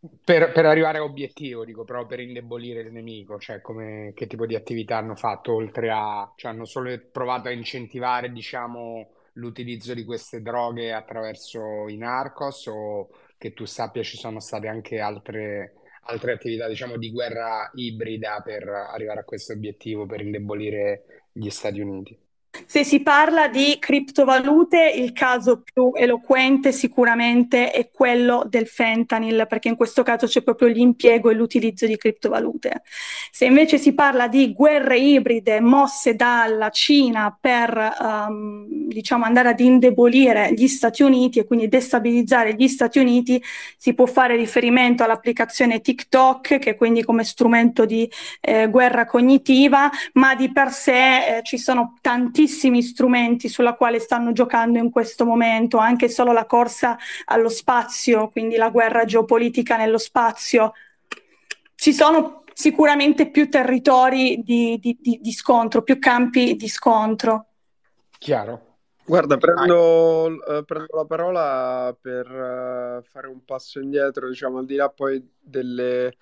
[0.07, 4.45] Per, per arrivare a obiettivo, dico, però per indebolire il nemico, cioè come, che tipo
[4.45, 10.05] di attività hanno fatto oltre a, cioè hanno solo provato a incentivare, diciamo, l'utilizzo di
[10.05, 15.75] queste droghe attraverso i narcos o che tu sappia ci sono state anche altre
[16.07, 21.81] altre attività, diciamo, di guerra ibrida per arrivare a questo obiettivo, per indebolire gli Stati
[21.81, 22.19] Uniti.
[22.67, 29.69] Se si parla di criptovalute, il caso più eloquente sicuramente è quello del fentanyl, perché
[29.69, 32.83] in questo caso c'è proprio l'impiego e l'utilizzo di criptovalute.
[33.31, 39.61] Se invece si parla di guerre ibride mosse dalla Cina per um, diciamo andare ad
[39.61, 43.43] indebolire gli Stati Uniti e quindi destabilizzare gli Stati Uniti,
[43.77, 49.91] si può fare riferimento all'applicazione TikTok, che è quindi come strumento di eh, guerra cognitiva,
[50.15, 54.91] ma di per sé eh, ci sono tantissimi tantissimi strumenti sulla quale stanno giocando in
[54.91, 60.73] questo momento, anche solo la corsa allo spazio, quindi la guerra geopolitica nello spazio.
[61.75, 67.47] Ci sono sicuramente più territori di, di, di, di scontro, più campi di scontro.
[68.19, 68.77] Chiaro.
[69.07, 74.77] Guarda, prendo, uh, prendo, la parola per uh, fare un passo indietro, diciamo, al di
[74.77, 76.15] là poi delle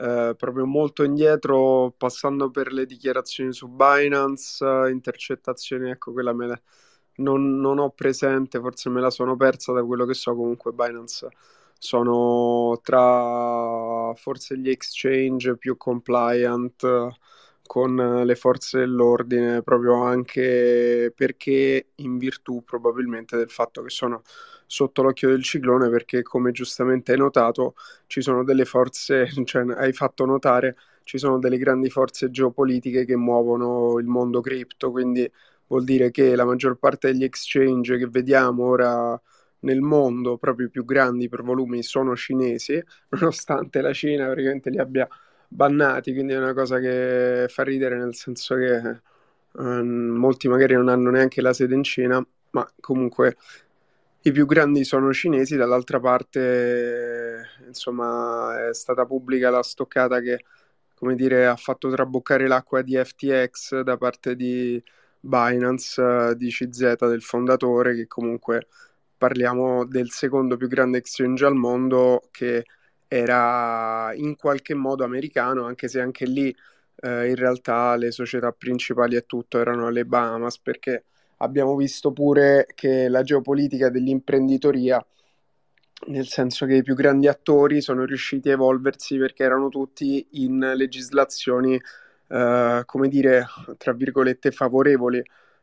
[0.00, 6.60] eh, proprio molto indietro, passando per le dichiarazioni su Binance, intercettazioni, ecco quella me la,
[7.16, 11.28] non, non, ho presente, forse me la sono persa da quello che so, comunque Binance
[11.78, 17.08] sono tra forse gli exchange più compliant
[17.66, 24.22] con le forze dell'ordine, proprio anche perché in virtù probabilmente del fatto che sono
[24.70, 27.74] sotto l'occhio del ciclone, perché come giustamente hai notato
[28.06, 33.16] ci sono delle forze, cioè hai fatto notare, ci sono delle grandi forze geopolitiche che
[33.16, 35.28] muovono il mondo cripto, quindi
[35.66, 39.20] vuol dire che la maggior parte degli exchange che vediamo ora
[39.60, 42.80] nel mondo, proprio i più grandi per volumi, sono cinesi,
[43.10, 45.08] nonostante la Cina praticamente li abbia
[45.48, 49.00] bannati, quindi è una cosa che fa ridere nel senso che
[49.54, 53.36] um, molti magari non hanno neanche la sede in Cina, ma comunque
[54.22, 60.44] i più grandi sono cinesi, dall'altra parte insomma è stata pubblica la stoccata che
[60.94, 64.82] come dire ha fatto traboccare l'acqua di FTX da parte di
[65.20, 68.66] Binance, di CZ del fondatore che comunque
[69.16, 72.64] parliamo del secondo più grande exchange al mondo che
[73.08, 76.54] era in qualche modo americano, anche se anche lì
[77.02, 81.04] eh, in realtà le società principali e tutto erano le Bahamas, perché
[81.42, 85.04] abbiamo visto pure che la geopolitica dell'imprenditoria,
[86.08, 90.58] nel senso che i più grandi attori sono riusciti a evolversi perché erano tutti in
[90.74, 91.80] legislazioni,
[92.28, 95.22] eh, come dire, tra virgolette, favorevoli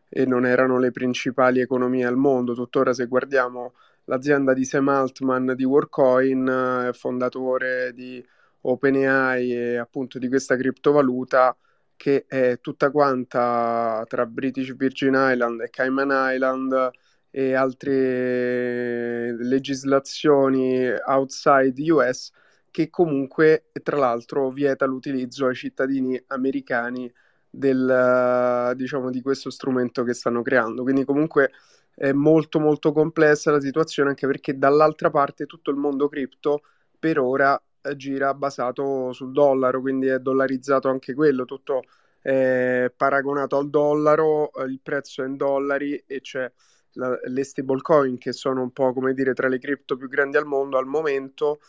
[0.09, 2.53] e non erano le principali economie al mondo.
[2.53, 3.73] Tuttora se guardiamo
[4.05, 8.23] l'azienda di Sam Altman di Workcoin, eh, fondatore di
[8.61, 11.55] OpenAI e appunto di questa criptovaluta
[11.97, 16.91] che è tutta quanta tra British Virgin Island e Cayman Island
[17.29, 22.31] e altre legislazioni outside US
[22.71, 27.11] che comunque tra l'altro vieta l'utilizzo ai cittadini americani
[27.49, 30.83] del, diciamo, di questo strumento che stanno creando.
[30.83, 31.51] Quindi comunque
[31.95, 36.61] è molto molto complessa la situazione anche perché dall'altra parte tutto il mondo cripto
[36.99, 37.59] per ora
[37.95, 41.83] gira basato sul dollaro, quindi è dollarizzato anche quello, tutto
[42.21, 46.51] è paragonato al dollaro, eh, il prezzo è in dollari e c'è
[46.93, 50.45] la, le stablecoin che sono un po' come dire tra le cripto più grandi al
[50.45, 51.59] mondo al momento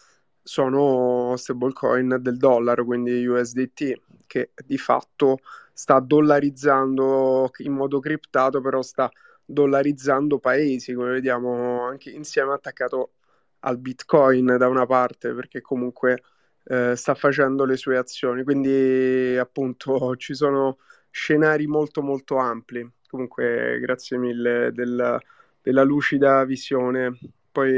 [0.42, 5.38] sono stablecoin del dollaro, quindi USDT, che di fatto
[5.72, 9.11] sta dollarizzando in modo criptato, però sta
[9.44, 13.12] dollarizzando paesi, come vediamo anche insieme attaccato
[13.61, 16.23] al Bitcoin da una parte, perché comunque
[16.64, 18.44] eh, sta facendo le sue azioni.
[18.44, 20.79] Quindi appunto ci sono
[21.11, 22.88] scenari molto molto ampli.
[23.09, 25.18] Comunque grazie mille del,
[25.62, 27.18] della lucida visione.
[27.51, 27.73] Poi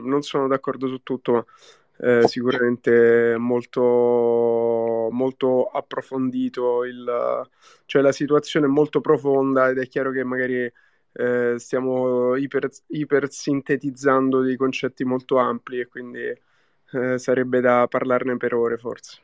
[0.00, 1.44] non sono d'accordo su tutto, ma
[2.02, 6.84] eh, sicuramente molto, molto approfondito.
[6.84, 7.48] Il,
[7.86, 10.70] cioè la situazione è molto profonda ed è chiaro che magari
[11.12, 16.22] eh, stiamo iper, iper, sintetizzando dei concetti molto ampli e quindi
[16.92, 19.20] eh, sarebbe da parlarne per ore forse.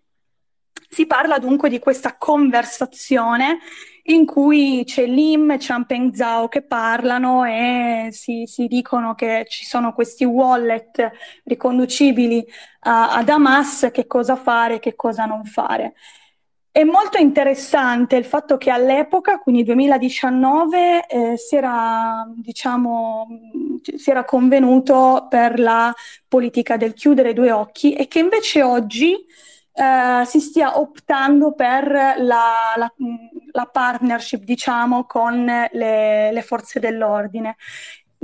[0.95, 3.60] si parla dunque di questa conversazione
[4.03, 9.65] in cui c'è Lim e Champeng Zhao che parlano e si, si, dicono che ci
[9.65, 11.12] sono questi wallet
[11.43, 12.45] riconducibili
[12.81, 15.95] a, ad Hamas, che cosa fare, e che cosa non fare.
[16.71, 23.27] È molto interessante il fatto che all'epoca, quindi 2019, eh, si, era, diciamo,
[23.97, 25.93] si era convenuto per la
[26.25, 29.25] politica del chiudere due occhi e che invece oggi
[29.75, 32.93] eh, si stia optando per la, la,
[33.51, 37.57] la partnership, diciamo, con le, le forze dell'ordine.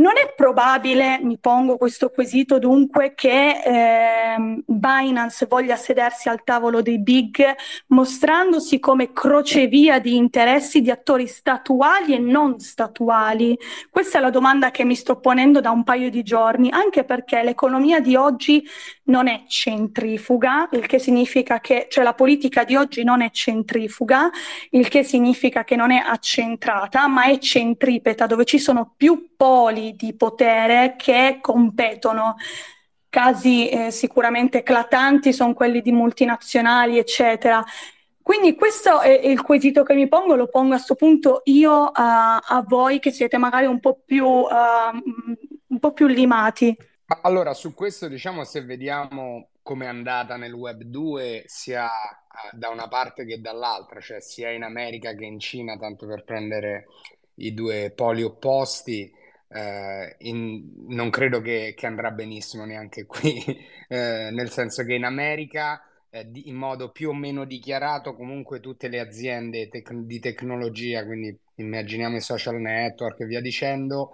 [0.02, 6.82] Non è probabile, mi pongo questo quesito dunque, che eh, Binance voglia sedersi al tavolo
[6.82, 7.46] dei big
[7.90, 13.56] mostrandosi come crocevia di interessi di attori statuali e non statuali?
[13.92, 17.44] Questa è la domanda che mi sto ponendo da un paio di giorni, anche perché
[17.44, 18.68] l'economia di oggi
[19.04, 24.32] non è centrifuga, il che significa che, cioè la politica di oggi non è centrifuga,
[24.72, 29.91] il che significa che non è accentrata, ma è centripeta, dove ci sono più poli
[29.96, 32.36] di potere che competono.
[33.10, 37.64] Casi eh, sicuramente eclatanti sono quelli di multinazionali, eccetera.
[38.22, 41.92] Quindi questo è il quesito che mi pongo, lo pongo a questo punto io uh,
[41.94, 44.48] a voi che siete magari un po' più, uh,
[45.68, 46.76] un po' più limati.
[47.24, 52.70] Allora, su questo diciamo se vediamo come è andata nel web 2 sia uh, da
[52.70, 56.88] una parte che dall'altra, cioè sia in America che in Cina, tanto per prendere
[57.36, 59.12] i due poli opposti,
[59.54, 63.44] eh, in, non credo che, che, andrà benissimo neanche qui,
[63.88, 68.60] eh, nel senso che in America eh, di, in modo più o meno dichiarato comunque
[68.60, 74.12] tutte le aziende tec- di tecnologia, quindi immaginiamo i social network e via dicendo,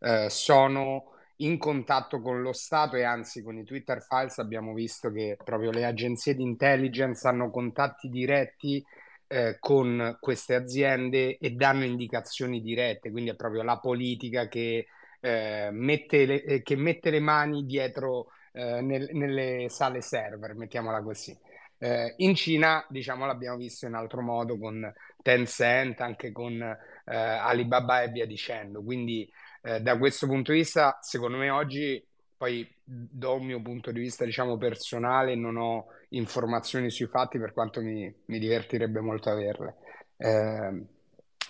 [0.00, 1.04] eh, sono
[1.36, 5.70] in contatto con lo Stato e anzi con i Twitter Files abbiamo visto che proprio
[5.70, 8.84] le agenzie di intelligence hanno contatti diretti
[9.32, 14.88] eh, con queste aziende e danno indicazioni dirette, quindi è proprio la politica che,
[15.20, 21.00] eh, mette, le, eh, che mette le mani dietro eh, nel, nelle sale server, mettiamola
[21.00, 21.38] così.
[21.78, 26.76] Eh, in Cina, diciamo, l'abbiamo visto in altro modo con Tencent, anche con eh,
[27.14, 28.82] Alibaba e via dicendo.
[28.82, 29.30] Quindi,
[29.62, 32.02] da questo punto di vista, secondo me oggi,
[32.34, 37.52] poi do un mio punto di vista, diciamo, personale, non ho informazioni sui fatti, per
[37.52, 39.76] quanto mi, mi divertirebbe molto averle.
[40.16, 40.84] Eh,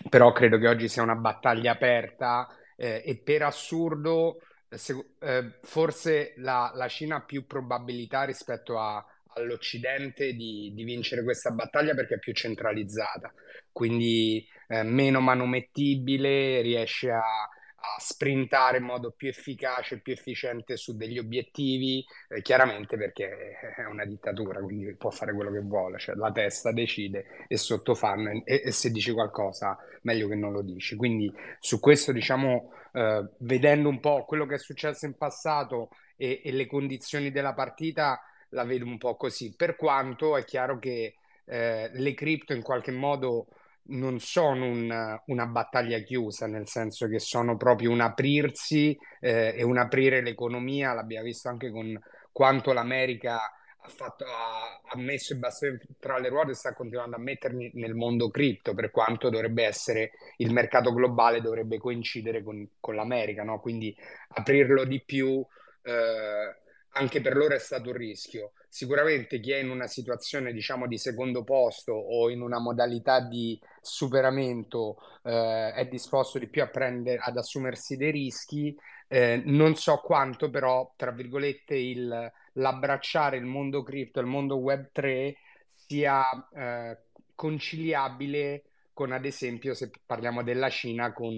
[0.08, 4.38] però credo che oggi sia una battaglia aperta eh, e per assurdo
[4.68, 9.04] se, eh, forse la, la, Cina ha più probabilità rispetto a,
[9.34, 13.32] all'Occidente di, di, vincere questa battaglia perché è più centralizzata,
[13.72, 17.48] quindi eh, meno manomettibile, riesce a,
[17.83, 23.85] a sprintare in modo più efficace più efficiente su degli obiettivi, eh, chiaramente perché è
[23.85, 28.62] una dittatura, quindi può fare quello che vuole, cioè la testa decide e sottofanno e,
[28.64, 30.95] e se dici qualcosa meglio che non lo dici.
[30.95, 36.43] Quindi su questo diciamo, eh, vedendo un po' quello che è successo in passato e,
[36.45, 38.20] e le condizioni della partita,
[38.51, 41.14] la vedo un po' così, per quanto è chiaro che
[41.47, 43.47] eh, le cripto in qualche modo
[43.91, 49.62] non sono un, una battaglia chiusa, nel senso che sono proprio un aprirsi eh, e
[49.62, 51.99] un aprire l'economia, l'abbiamo visto anche con
[52.32, 53.41] quanto l'America
[53.82, 57.70] ha, fatto, ha, ha messo i bastoni tra le ruote e sta continuando a metterli
[57.74, 63.43] nel mondo cripto, per quanto dovrebbe essere il mercato globale, dovrebbe coincidere con, con l'America,
[63.43, 63.61] no?
[63.61, 63.95] quindi
[64.28, 65.45] aprirlo di più.
[65.82, 66.55] Eh,
[66.93, 68.53] anche per loro è stato un rischio.
[68.73, 73.61] Sicuramente chi è in una situazione, diciamo, di secondo posto o in una modalità di
[73.81, 78.73] superamento eh, è disposto di più a prendere, ad assumersi dei rischi.
[79.09, 84.91] Eh, non so quanto, però, tra virgolette, il, l'abbracciare il mondo cripto il mondo web
[84.93, 85.35] 3
[85.75, 86.97] sia eh,
[87.35, 88.62] conciliabile
[88.93, 91.35] con, ad esempio, se parliamo della Cina, con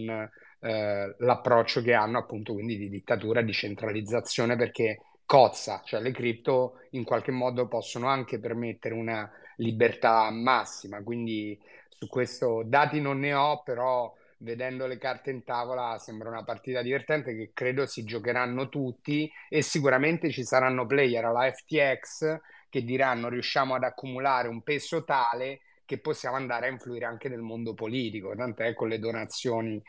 [0.61, 4.99] eh, l'approccio che hanno appunto quindi di dittatura, di centralizzazione, perché
[5.33, 11.59] cozza, cioè le cripto in qualche modo possono anche permettere una libertà massima, quindi
[11.89, 16.83] su questo dati non ne ho, però vedendo le carte in tavola sembra una partita
[16.83, 23.31] divertente che credo si giocheranno tutti e sicuramente ci saranno player alla FTX che diranno
[23.31, 28.35] riusciamo ad accumulare un peso tale che possiamo andare a influire anche nel mondo politico,
[28.37, 29.83] tant'è con le donazioni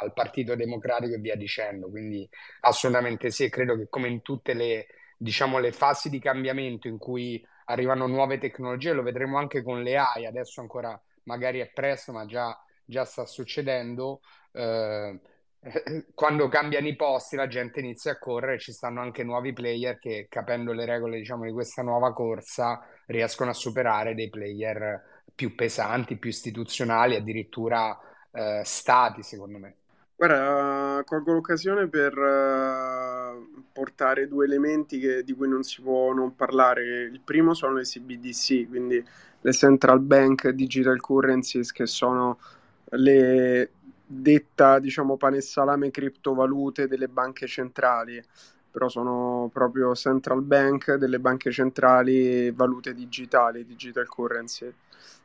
[0.00, 1.88] al Partito Democratico e via dicendo.
[1.88, 2.28] Quindi
[2.60, 4.86] assolutamente sì, credo che come in tutte le,
[5.16, 9.96] diciamo, le fasi di cambiamento in cui arrivano nuove tecnologie, lo vedremo anche con le
[9.96, 14.20] AI, adesso ancora magari è presto, ma già, già sta succedendo.
[14.52, 15.18] Eh,
[16.14, 20.26] quando cambiano i posti la gente inizia a correre, ci stanno anche nuovi player che
[20.28, 26.18] capendo le regole diciamo, di questa nuova corsa riescono a superare dei player più pesanti,
[26.18, 27.98] più istituzionali, addirittura
[28.34, 29.76] eh, stati, secondo me.
[30.16, 36.34] Guarda, colgo l'occasione per uh, portare due elementi che, di cui non si può non
[36.36, 37.02] parlare.
[37.04, 39.04] Il primo sono le CBDC, quindi
[39.40, 42.38] le Central Bank Digital Currencies, che sono
[42.90, 43.70] le
[44.06, 48.22] detta, diciamo, pane e salame criptovalute delle banche centrali,
[48.70, 54.72] però sono proprio central bank delle banche centrali valute digitali, digital currency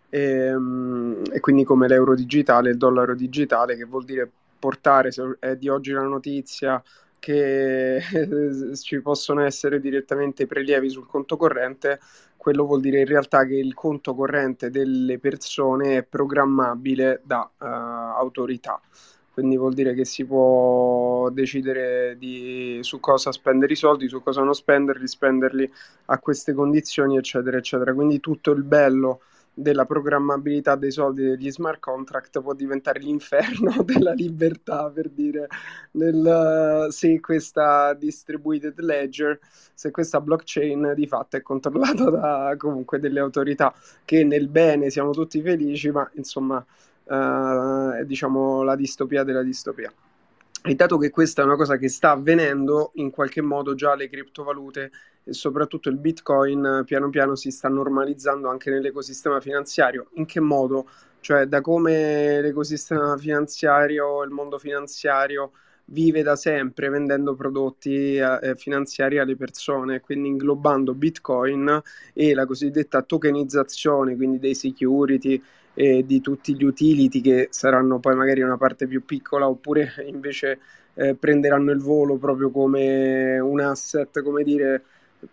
[0.10, 4.30] e, ehm, e, quindi come l'euro digitale, il dollaro digitale, che vuol dire
[4.60, 6.82] portare, se è di oggi la notizia,
[7.20, 8.02] che
[8.82, 12.00] ci possono essere direttamente prelievi sul conto corrente,
[12.38, 17.66] quello vuol dire in realtà che il conto corrente delle persone è programmabile da uh,
[17.66, 18.80] autorità.
[19.34, 24.42] Quindi vuol dire che si può decidere di, su cosa spendere i soldi, su cosa
[24.42, 25.72] non spenderli, spenderli
[26.06, 27.94] a queste condizioni, eccetera, eccetera.
[27.94, 29.22] Quindi tutto il bello
[29.54, 35.48] della programmabilità dei soldi degli smart contract può diventare l'inferno della libertà, per dire,
[35.92, 39.40] nel, se questa distributed ledger,
[39.74, 43.74] se questa blockchain di fatto è controllata da comunque delle autorità
[44.06, 46.64] che nel bene siamo tutti felici, ma insomma
[47.04, 49.92] uh, è diciamo la distopia della distopia.
[50.62, 54.10] E dato che questa è una cosa che sta avvenendo, in qualche modo già le
[54.10, 54.92] criptovalute
[55.24, 60.08] e soprattutto il Bitcoin piano piano si sta normalizzando anche nell'ecosistema finanziario.
[60.16, 60.90] In che modo?
[61.22, 65.52] Cioè da come l'ecosistema finanziario, il mondo finanziario
[65.92, 71.82] vive da sempre vendendo prodotti eh, finanziari alle persone, quindi inglobando Bitcoin
[72.14, 75.42] e la cosiddetta tokenizzazione, quindi dei security,
[75.80, 80.60] e di tutti gli utility che saranno poi magari una parte più piccola oppure invece
[80.94, 84.84] eh, prenderanno il volo proprio come un asset, come dire,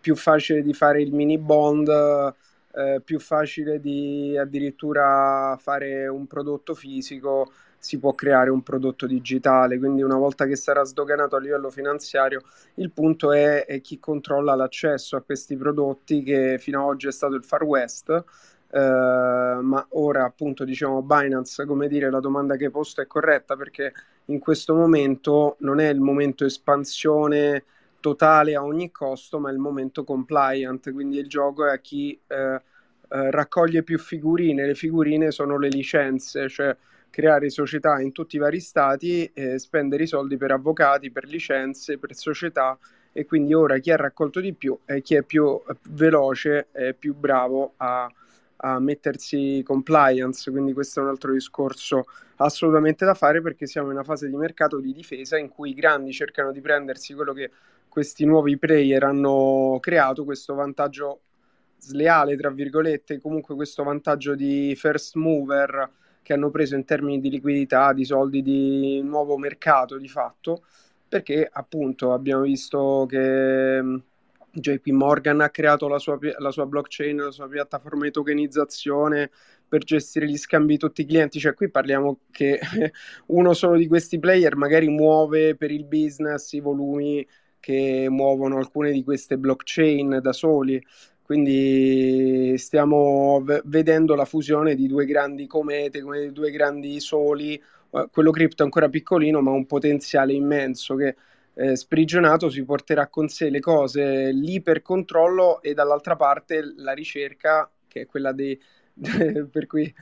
[0.01, 6.75] più facile di fare il mini bond, eh, più facile di addirittura fare un prodotto
[6.75, 11.71] fisico, si può creare un prodotto digitale, quindi una volta che sarà sdoganato a livello
[11.71, 12.43] finanziario,
[12.75, 17.13] il punto è, è chi controlla l'accesso a questi prodotti che fino ad oggi è
[17.13, 18.25] stato il Far West
[18.77, 23.57] Uh, ma ora appunto diciamo Binance, come dire, la domanda che hai posto è corretta
[23.57, 23.91] perché
[24.27, 27.65] in questo momento non è il momento espansione
[28.01, 32.21] totale a ogni costo, ma è il momento compliant, quindi il gioco è a chi
[32.27, 32.61] uh, uh,
[33.31, 36.77] raccoglie più figurine, le figurine sono le licenze, cioè
[37.09, 41.97] creare società in tutti i vari stati, e spendere i soldi per avvocati, per licenze,
[41.97, 42.79] per società.
[43.11, 45.59] E quindi ora chi ha raccolto di più è chi è più
[45.93, 48.07] veloce e più bravo a
[48.57, 52.05] a mettersi compliance, quindi questo è un altro discorso
[52.37, 55.75] assolutamente da fare perché siamo in una fase di mercato di difesa in cui i
[55.75, 57.51] grandi cercano di prendersi quello che
[57.89, 61.21] questi nuovi player hanno creato, questo vantaggio
[61.79, 65.91] sleale, tra virgolette, comunque questo vantaggio di first mover
[66.23, 70.65] che hanno preso in termini di liquidità, di soldi, di nuovo mercato di fatto,
[71.09, 73.81] perché appunto abbiamo visto che
[74.59, 79.31] JP Morgan ha creato la sua, la sua, blockchain, la sua piattaforma di tokenizzazione
[79.69, 81.39] per gestire gli scambi di tutti i clienti.
[81.39, 82.59] Cioè, qui parliamo che
[83.27, 87.27] uno solo di questi player magari muove per il business i volumi
[87.61, 90.83] che muovono alcune di queste blockchain da soli.
[91.23, 97.61] Quindi stiamo v- vedendo la fusione di due grandi comete, come due grandi soli.
[98.11, 101.17] Quello cripto è ancora piccolino, ma un potenziale immenso che
[101.59, 108.03] eh, sprigionato si porterà con sé le cose l'ipercontrollo e dall'altra parte la ricerca, che
[108.03, 108.61] è quella dei...
[109.51, 109.93] per cui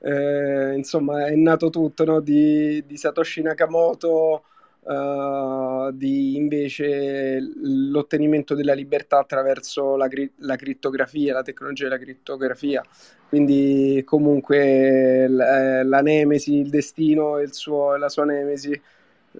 [0.00, 2.20] eh, insomma è nato tutto no?
[2.20, 4.44] di, di, Satoshi Nakamoto,
[4.80, 10.08] uh, di invece l'ottenimento della libertà attraverso la,
[10.38, 12.82] la, crittografia, la tecnologia della crittografia.
[13.28, 17.48] Quindi comunque la, la Nemesi, il destino e
[17.98, 18.80] la sua Nemesi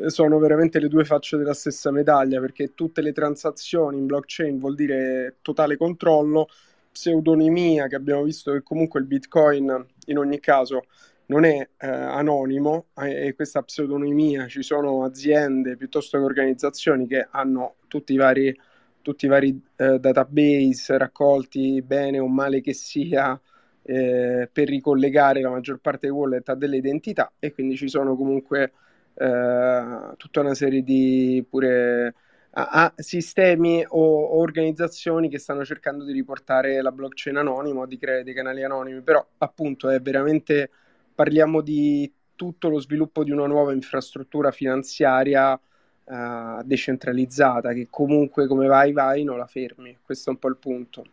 [0.06, 4.74] sono veramente le due facce della stessa medaglia perché tutte le transazioni in blockchain vuol
[4.74, 6.48] dire totale controllo,
[6.90, 10.84] pseudonimia che abbiamo visto che comunque il bitcoin in ogni caso
[11.26, 17.26] non è eh, anonimo eh, e questa pseudonimia ci sono aziende piuttosto che organizzazioni che
[17.30, 18.56] hanno tutti i vari,
[19.00, 23.40] tutti i vari eh, database raccolti bene o male che sia
[23.82, 28.16] eh, per ricollegare la maggior parte dei wallet a delle identità e quindi ci sono
[28.16, 28.72] comunque
[29.14, 32.14] eh, tutta una serie di pure
[32.54, 37.98] a, a sistemi o, o, organizzazioni che stanno cercando di riportare la blockchain anonima, di
[37.98, 40.70] creare dei canali anonimi, però appunto è veramente
[41.14, 48.66] parliamo di tutto lo sviluppo di una nuova infrastruttura finanziaria uh, decentralizzata che comunque come
[48.66, 51.04] vai vai non la fermi, questo è un po' il punto.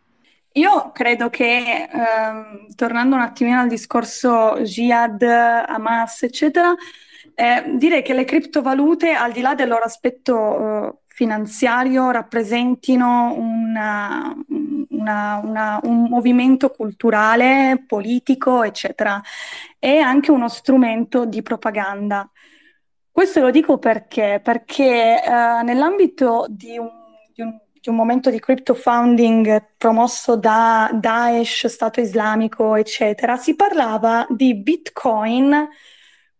[0.56, 6.74] Io credo che, ehm, tornando un attimino al discorso Jihad, Hamas, eccetera,
[7.34, 14.34] eh, direi che le criptovalute, al di là del loro aspetto eh, finanziario, rappresentino una,
[14.90, 19.20] una, una, un movimento culturale, politico, eccetera,
[19.78, 22.28] e anche uno strumento di propaganda.
[23.10, 24.40] Questo lo dico perché?
[24.42, 26.88] Perché eh, nell'ambito di un,
[27.34, 33.54] di, un, di un, momento di crypto founding promosso da Daesh, Stato islamico, eccetera, si
[33.54, 35.68] parlava di Bitcoin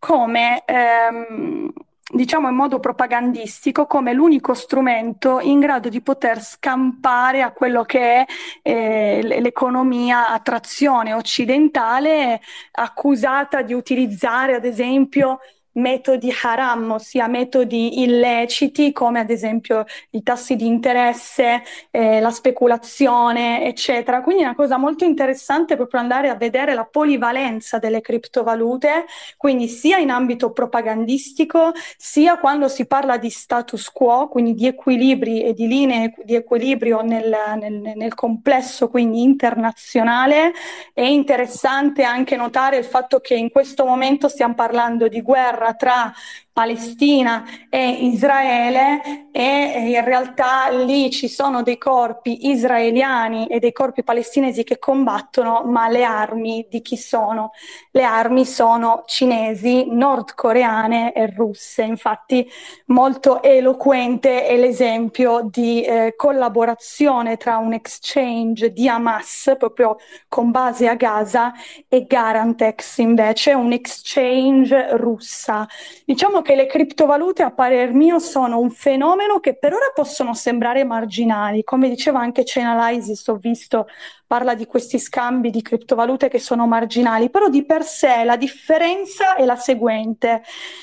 [0.05, 1.73] come, ehm,
[2.13, 8.01] diciamo in modo propagandistico, come l'unico strumento in grado di poter scampare a quello che
[8.01, 8.27] è
[8.63, 12.41] eh, l'economia a trazione occidentale,
[12.73, 15.39] accusata di utilizzare, ad esempio,
[15.75, 23.65] metodi haram, ossia metodi illeciti come ad esempio i tassi di interesse, eh, la speculazione,
[23.65, 24.23] eccetera.
[24.23, 29.07] Quindi è una cosa molto interessante proprio andare a vedere la polivalenza delle criptovalute,
[29.37, 35.43] quindi sia in ambito propagandistico, sia quando si parla di status quo, quindi di equilibri
[35.43, 40.53] e di linee di equilibrio nel, nel, nel complesso, quindi internazionale.
[40.93, 45.75] È interessante anche notare il fatto che in questo momento stiamo parlando di guerra guerra
[45.75, 46.15] tra
[46.53, 54.05] Palestina e Israele e in realtà lì ci sono dei corpi israeliani e dei corpi
[54.05, 57.53] palestinesi che combattono, ma le armi di chi sono?
[57.91, 61.83] Le armi sono cinesi, nordcoreane e russe.
[61.83, 62.47] Infatti
[62.87, 69.97] molto eloquente è l'esempio di eh, collaborazione tra un exchange di Hamas, proprio
[70.29, 71.53] con base a Gaza,
[71.89, 75.67] e Garantex invece, un exchange russa.
[76.05, 80.85] Diciamo che le criptovalute, a parer mio, sono un fenomeno che per ora possono sembrare
[80.85, 81.65] marginali.
[81.65, 83.87] Come diceva anche Chainalysis, ho visto,
[84.27, 89.37] parla di questi scambi di criptovalute che sono marginali, però di per sé la differenza
[89.37, 90.43] è la seguente.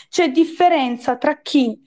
[0.09, 1.79] C'è differenza tra chi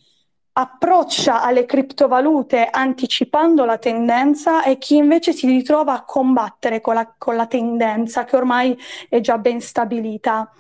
[0.55, 7.15] approccia alle criptovalute anticipando la tendenza e chi invece si ritrova a combattere con la,
[7.17, 10.53] con la tendenza che ormai è già ben stabilita.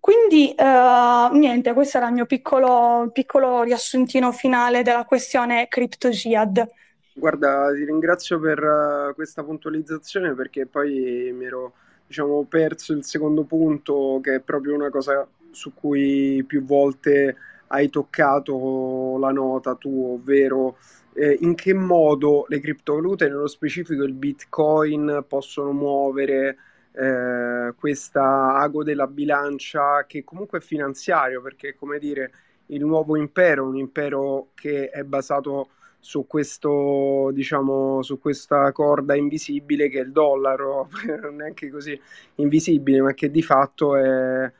[0.00, 6.66] Quindi uh, niente, questo era il mio piccolo, piccolo riassuntino finale della questione CryptoJihad.
[7.12, 11.74] Guarda, ti ringrazio per uh, questa puntualizzazione perché poi mi ero
[12.06, 17.36] diciamo, perso il secondo punto che è proprio una cosa su cui più volte
[17.68, 20.78] hai toccato la nota tu, ovvero
[21.12, 26.56] eh, in che modo le criptovalute, nello specifico il Bitcoin, possono muovere
[26.92, 32.32] eh, questa ago della bilancia che comunque è finanziario perché come dire
[32.66, 35.70] il nuovo impero, un impero che è basato
[36.00, 40.88] su questo diciamo su questa corda invisibile che è il dollaro
[41.30, 42.00] neanche così
[42.36, 44.50] invisibile ma che di fatto è,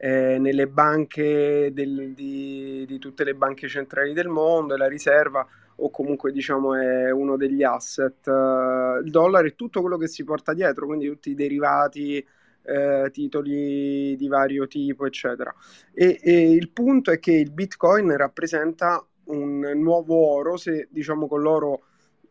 [0.00, 5.46] è nelle banche del, di, di tutte le banche centrali del mondo la riserva
[5.76, 8.26] o comunque diciamo è uno degli asset.
[8.26, 12.26] Uh, il dollaro è tutto quello che si porta dietro, quindi tutti i derivati,
[12.62, 15.54] eh, titoli di vario tipo, eccetera.
[15.92, 21.42] E, e, il punto è che il Bitcoin rappresenta un nuovo oro, se diciamo con
[21.42, 21.82] l'oro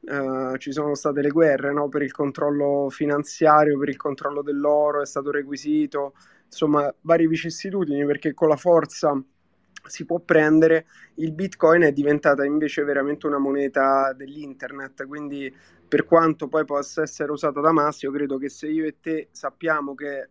[0.01, 1.87] uh, ci sono state le guerre no?
[1.87, 6.13] per il controllo finanziario, per il controllo dell'oro, è stato requisito,
[6.49, 9.21] insomma, varie vicissitudini perché con la forza
[9.85, 10.85] si può prendere,
[11.15, 15.53] il Bitcoin è diventata invece veramente una moneta dell'internet, quindi
[15.87, 19.29] per quanto poi possa essere usata da Hamas, io credo che se io e te
[19.31, 20.27] sappiamo che eh,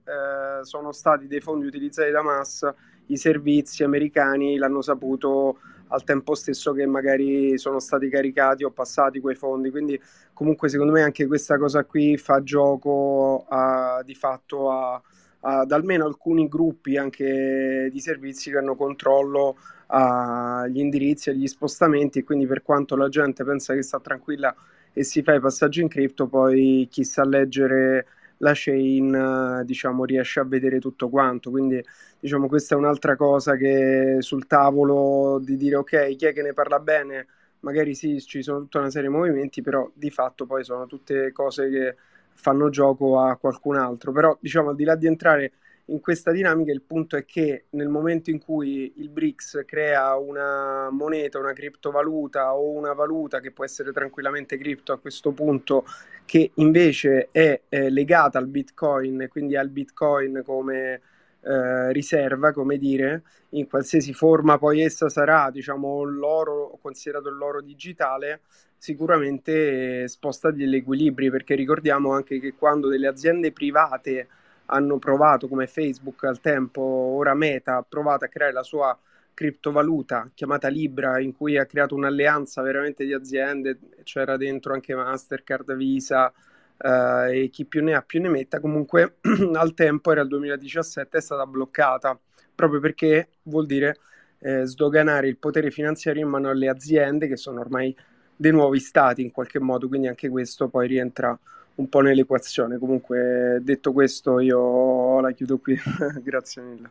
[0.62, 2.72] sono stati dei fondi utilizzati da Hamas,
[3.06, 5.58] i servizi americani l'hanno saputo
[5.88, 9.70] al tempo stesso che magari sono stati caricati o passati quei fondi.
[9.70, 10.00] Quindi
[10.32, 15.00] comunque secondo me anche questa cosa qui fa gioco a, di fatto a,
[15.40, 22.24] ad almeno alcuni gruppi anche di servizi che hanno controllo agli indirizzi, agli spostamenti e
[22.24, 24.54] quindi per quanto la gente pensa che sta tranquilla
[24.92, 28.06] e si fa i passaggi in cripto, poi chi sa leggere
[28.38, 31.50] la chain diciamo riesce a vedere tutto quanto.
[31.50, 31.82] Quindi
[32.18, 36.52] diciamo questa è un'altra cosa che sul tavolo di dire ok chi è che ne
[36.52, 37.26] parla bene?
[37.60, 41.32] Magari sì ci sono tutta una serie di movimenti però di fatto poi sono tutte
[41.32, 41.96] cose che
[42.40, 44.12] fanno gioco a qualcun altro.
[44.12, 45.52] Però, diciamo, al di là di entrare
[45.86, 50.90] in questa dinamica, il punto è che nel momento in cui il BRICS crea una
[50.90, 55.84] moneta, una criptovaluta o una valuta che può essere tranquillamente cripto a questo punto,
[56.26, 61.00] che invece è eh, legata al Bitcoin, quindi al Bitcoin come
[61.40, 68.42] eh, riserva, come dire, in qualsiasi forma poi essa sarà, diciamo, l'oro, considerato l'oro digitale,
[68.78, 74.28] sicuramente sposta degli equilibri, perché ricordiamo anche che quando delle aziende private
[74.66, 78.96] hanno provato, come Facebook al tempo, ora Meta, ha provato a creare la sua
[79.34, 85.74] criptovaluta chiamata Libra, in cui ha creato un'alleanza veramente di aziende, c'era dentro anche Mastercard,
[85.76, 86.32] Visa
[86.76, 89.18] eh, e chi più ne ha più ne metta, comunque
[89.54, 92.18] al tempo era il 2017, è stata bloccata
[92.54, 93.98] proprio perché vuol dire
[94.40, 97.96] eh, sdoganare il potere finanziario in mano alle aziende che sono ormai
[98.38, 101.36] dei nuovi stati in qualche modo, quindi anche questo poi rientra
[101.74, 102.78] un po' nell'equazione.
[102.78, 105.76] Comunque, detto questo, io la chiudo qui.
[106.22, 106.90] Grazie mille.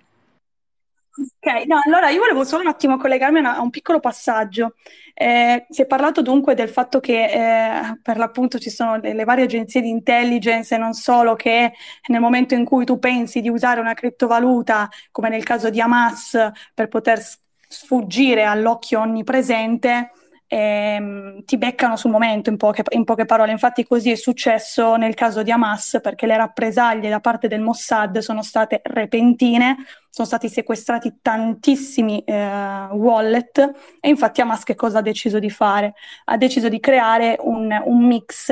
[1.19, 4.75] Ok, no, allora io volevo solo un attimo collegarmi a, un piccolo passaggio.
[5.15, 9.23] Eh, si è parlato dunque del fatto che eh, per l'appunto ci sono le, le
[9.23, 11.73] varie agenzie di intelligence e non solo che
[12.09, 16.37] nel momento in cui tu pensi di usare una criptovaluta, come nel caso di Hamas,
[16.73, 17.19] per poter
[17.67, 20.11] sfuggire all'occhio onnipresente,
[20.47, 23.51] ehm, ti beccano sul momento, in poche, in poche parole.
[23.51, 28.17] Infatti così è successo nel caso di Hamas, perché le rappresaglie da parte del Mossad
[28.19, 29.75] sono state repentine,
[30.09, 33.57] sono stati sequestrati tantissimi eh, wallet
[33.99, 35.93] e infatti Hamas che cosa ha deciso di fare?
[36.25, 38.51] Ha deciso di creare un, un mix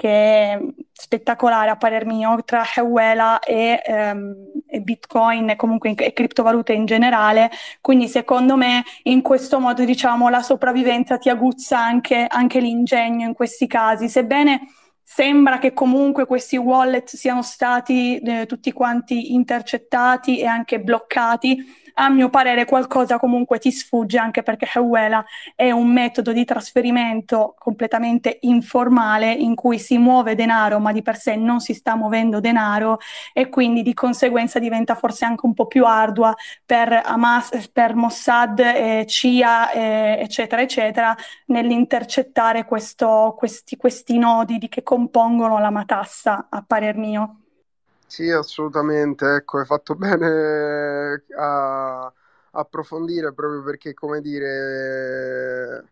[0.00, 0.58] che è
[0.92, 4.34] spettacolare a parer mio tra Hewela e, ehm,
[4.66, 7.50] e Bitcoin e comunque e criptovalute in generale.
[7.82, 13.34] Quindi secondo me in questo modo diciamo la sopravvivenza ti aguzza anche, anche l'ingegno in
[13.34, 14.68] questi casi, sebbene
[15.02, 21.58] sembra che comunque questi wallet siano stati eh, tutti quanti intercettati e anche bloccati
[21.94, 25.24] a mio parere qualcosa comunque ti sfugge anche perché Hewela
[25.54, 31.16] è un metodo di trasferimento completamente informale in cui si muove denaro ma di per
[31.16, 32.98] sé non si sta muovendo denaro
[33.32, 36.34] e quindi di conseguenza diventa forse anche un po' più ardua
[36.64, 41.16] per Hamas, per Mossad, eh, CIA, eh, eccetera, eccetera,
[41.46, 47.39] nell'intercettare questo, questi, questi nodi di, che compongono la matassa, a parer mio.
[48.10, 52.12] Sì, assolutamente, ecco, hai fatto bene a
[52.52, 55.84] approfondire proprio perché, come dire,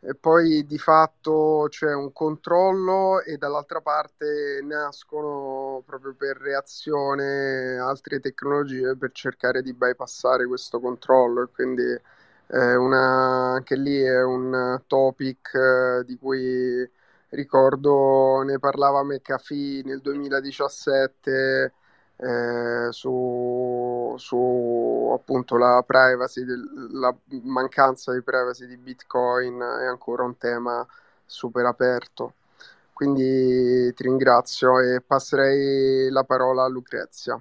[0.00, 8.20] e poi di fatto c'è un controllo e dall'altra parte nascono proprio per reazione altre
[8.20, 14.82] tecnologie per cercare di bypassare questo controllo e quindi eh, una, anche lì è un
[14.86, 16.86] topic eh, di cui
[17.34, 21.72] ricordo ne parlava McAfee nel 2017
[22.16, 26.44] eh, su, su, appunto la privacy,
[26.92, 30.86] la mancanza di privacy di Bitcoin è ancora un tema
[31.26, 32.34] super aperto.
[32.92, 37.40] Quindi ti ringrazio e passerei la parola a Lucrezia.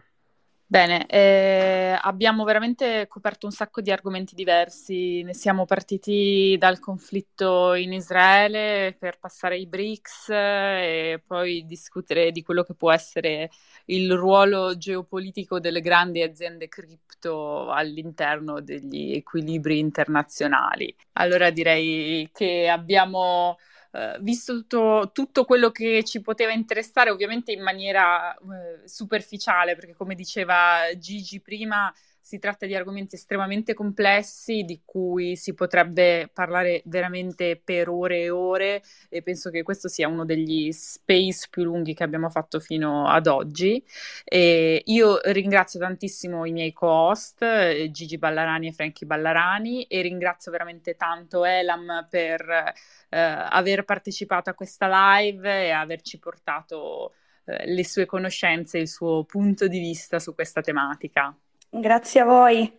[0.73, 7.75] Bene, eh, abbiamo veramente coperto un sacco di argomenti diversi, ne siamo partiti dal conflitto
[7.75, 13.51] in Israele per passare ai BRICS e poi discutere di quello che può essere
[13.85, 20.91] il ruolo geopolitico delle grandi aziende cripto all'interno degli equilibri internazionali.
[21.13, 23.57] Allora direi che abbiamo
[23.93, 29.93] Uh, visto tutto, tutto, quello che ci poteva interessare, ovviamente in maniera uh, superficiale, perché
[29.93, 31.93] come diceva Gigi prima,
[32.23, 38.29] si tratta di argomenti estremamente complessi di cui si potrebbe parlare veramente per ore e
[38.29, 43.09] ore e penso che questo sia uno degli space più lunghi che abbiamo fatto fino
[43.09, 43.83] ad oggi.
[44.23, 50.49] E io ringrazio tantissimo i miei co-host eh, Gigi Ballarani e Frankie Ballarani e ringrazio
[50.49, 57.15] veramente tanto Elam per eh, aver partecipato a questa live e averci portato
[57.45, 61.35] eh, le sue conoscenze, il suo punto di vista su questa tematica.
[61.75, 62.71] Grazie a voi.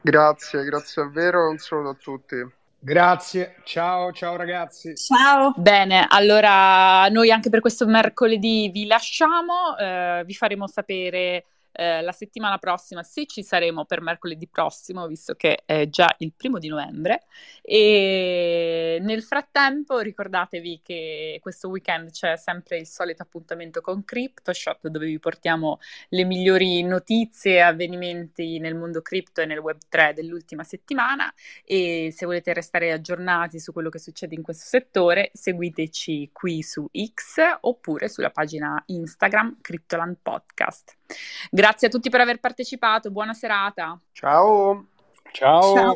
[0.00, 2.36] Grazie, grazie davvero, un saluto a tutti.
[2.76, 4.96] Grazie, ciao, ciao ragazzi.
[4.96, 5.54] Ciao.
[5.56, 12.12] Bene, allora noi anche per questo mercoledì vi lasciamo, eh, vi faremo sapere eh, la
[12.12, 16.68] settimana prossima se ci saremo per mercoledì prossimo, visto che è già il primo di
[16.68, 17.22] novembre.
[17.62, 25.06] E nel frattempo ricordatevi che questo weekend c'è sempre il solito appuntamento con CryptoShot, dove
[25.06, 25.78] vi portiamo
[26.10, 31.32] le migliori notizie e avvenimenti nel mondo cripto e nel web 3 dell'ultima settimana.
[31.64, 36.88] E se volete restare aggiornati su quello che succede in questo settore, seguiteci qui su
[36.92, 41.01] X oppure sulla pagina Instagram Cryptoland Podcast.
[41.50, 43.98] Grazie a tutti per aver partecipato, buona serata.
[44.12, 44.86] Ciao.
[45.32, 45.74] Ciao.
[45.74, 45.94] Ciao.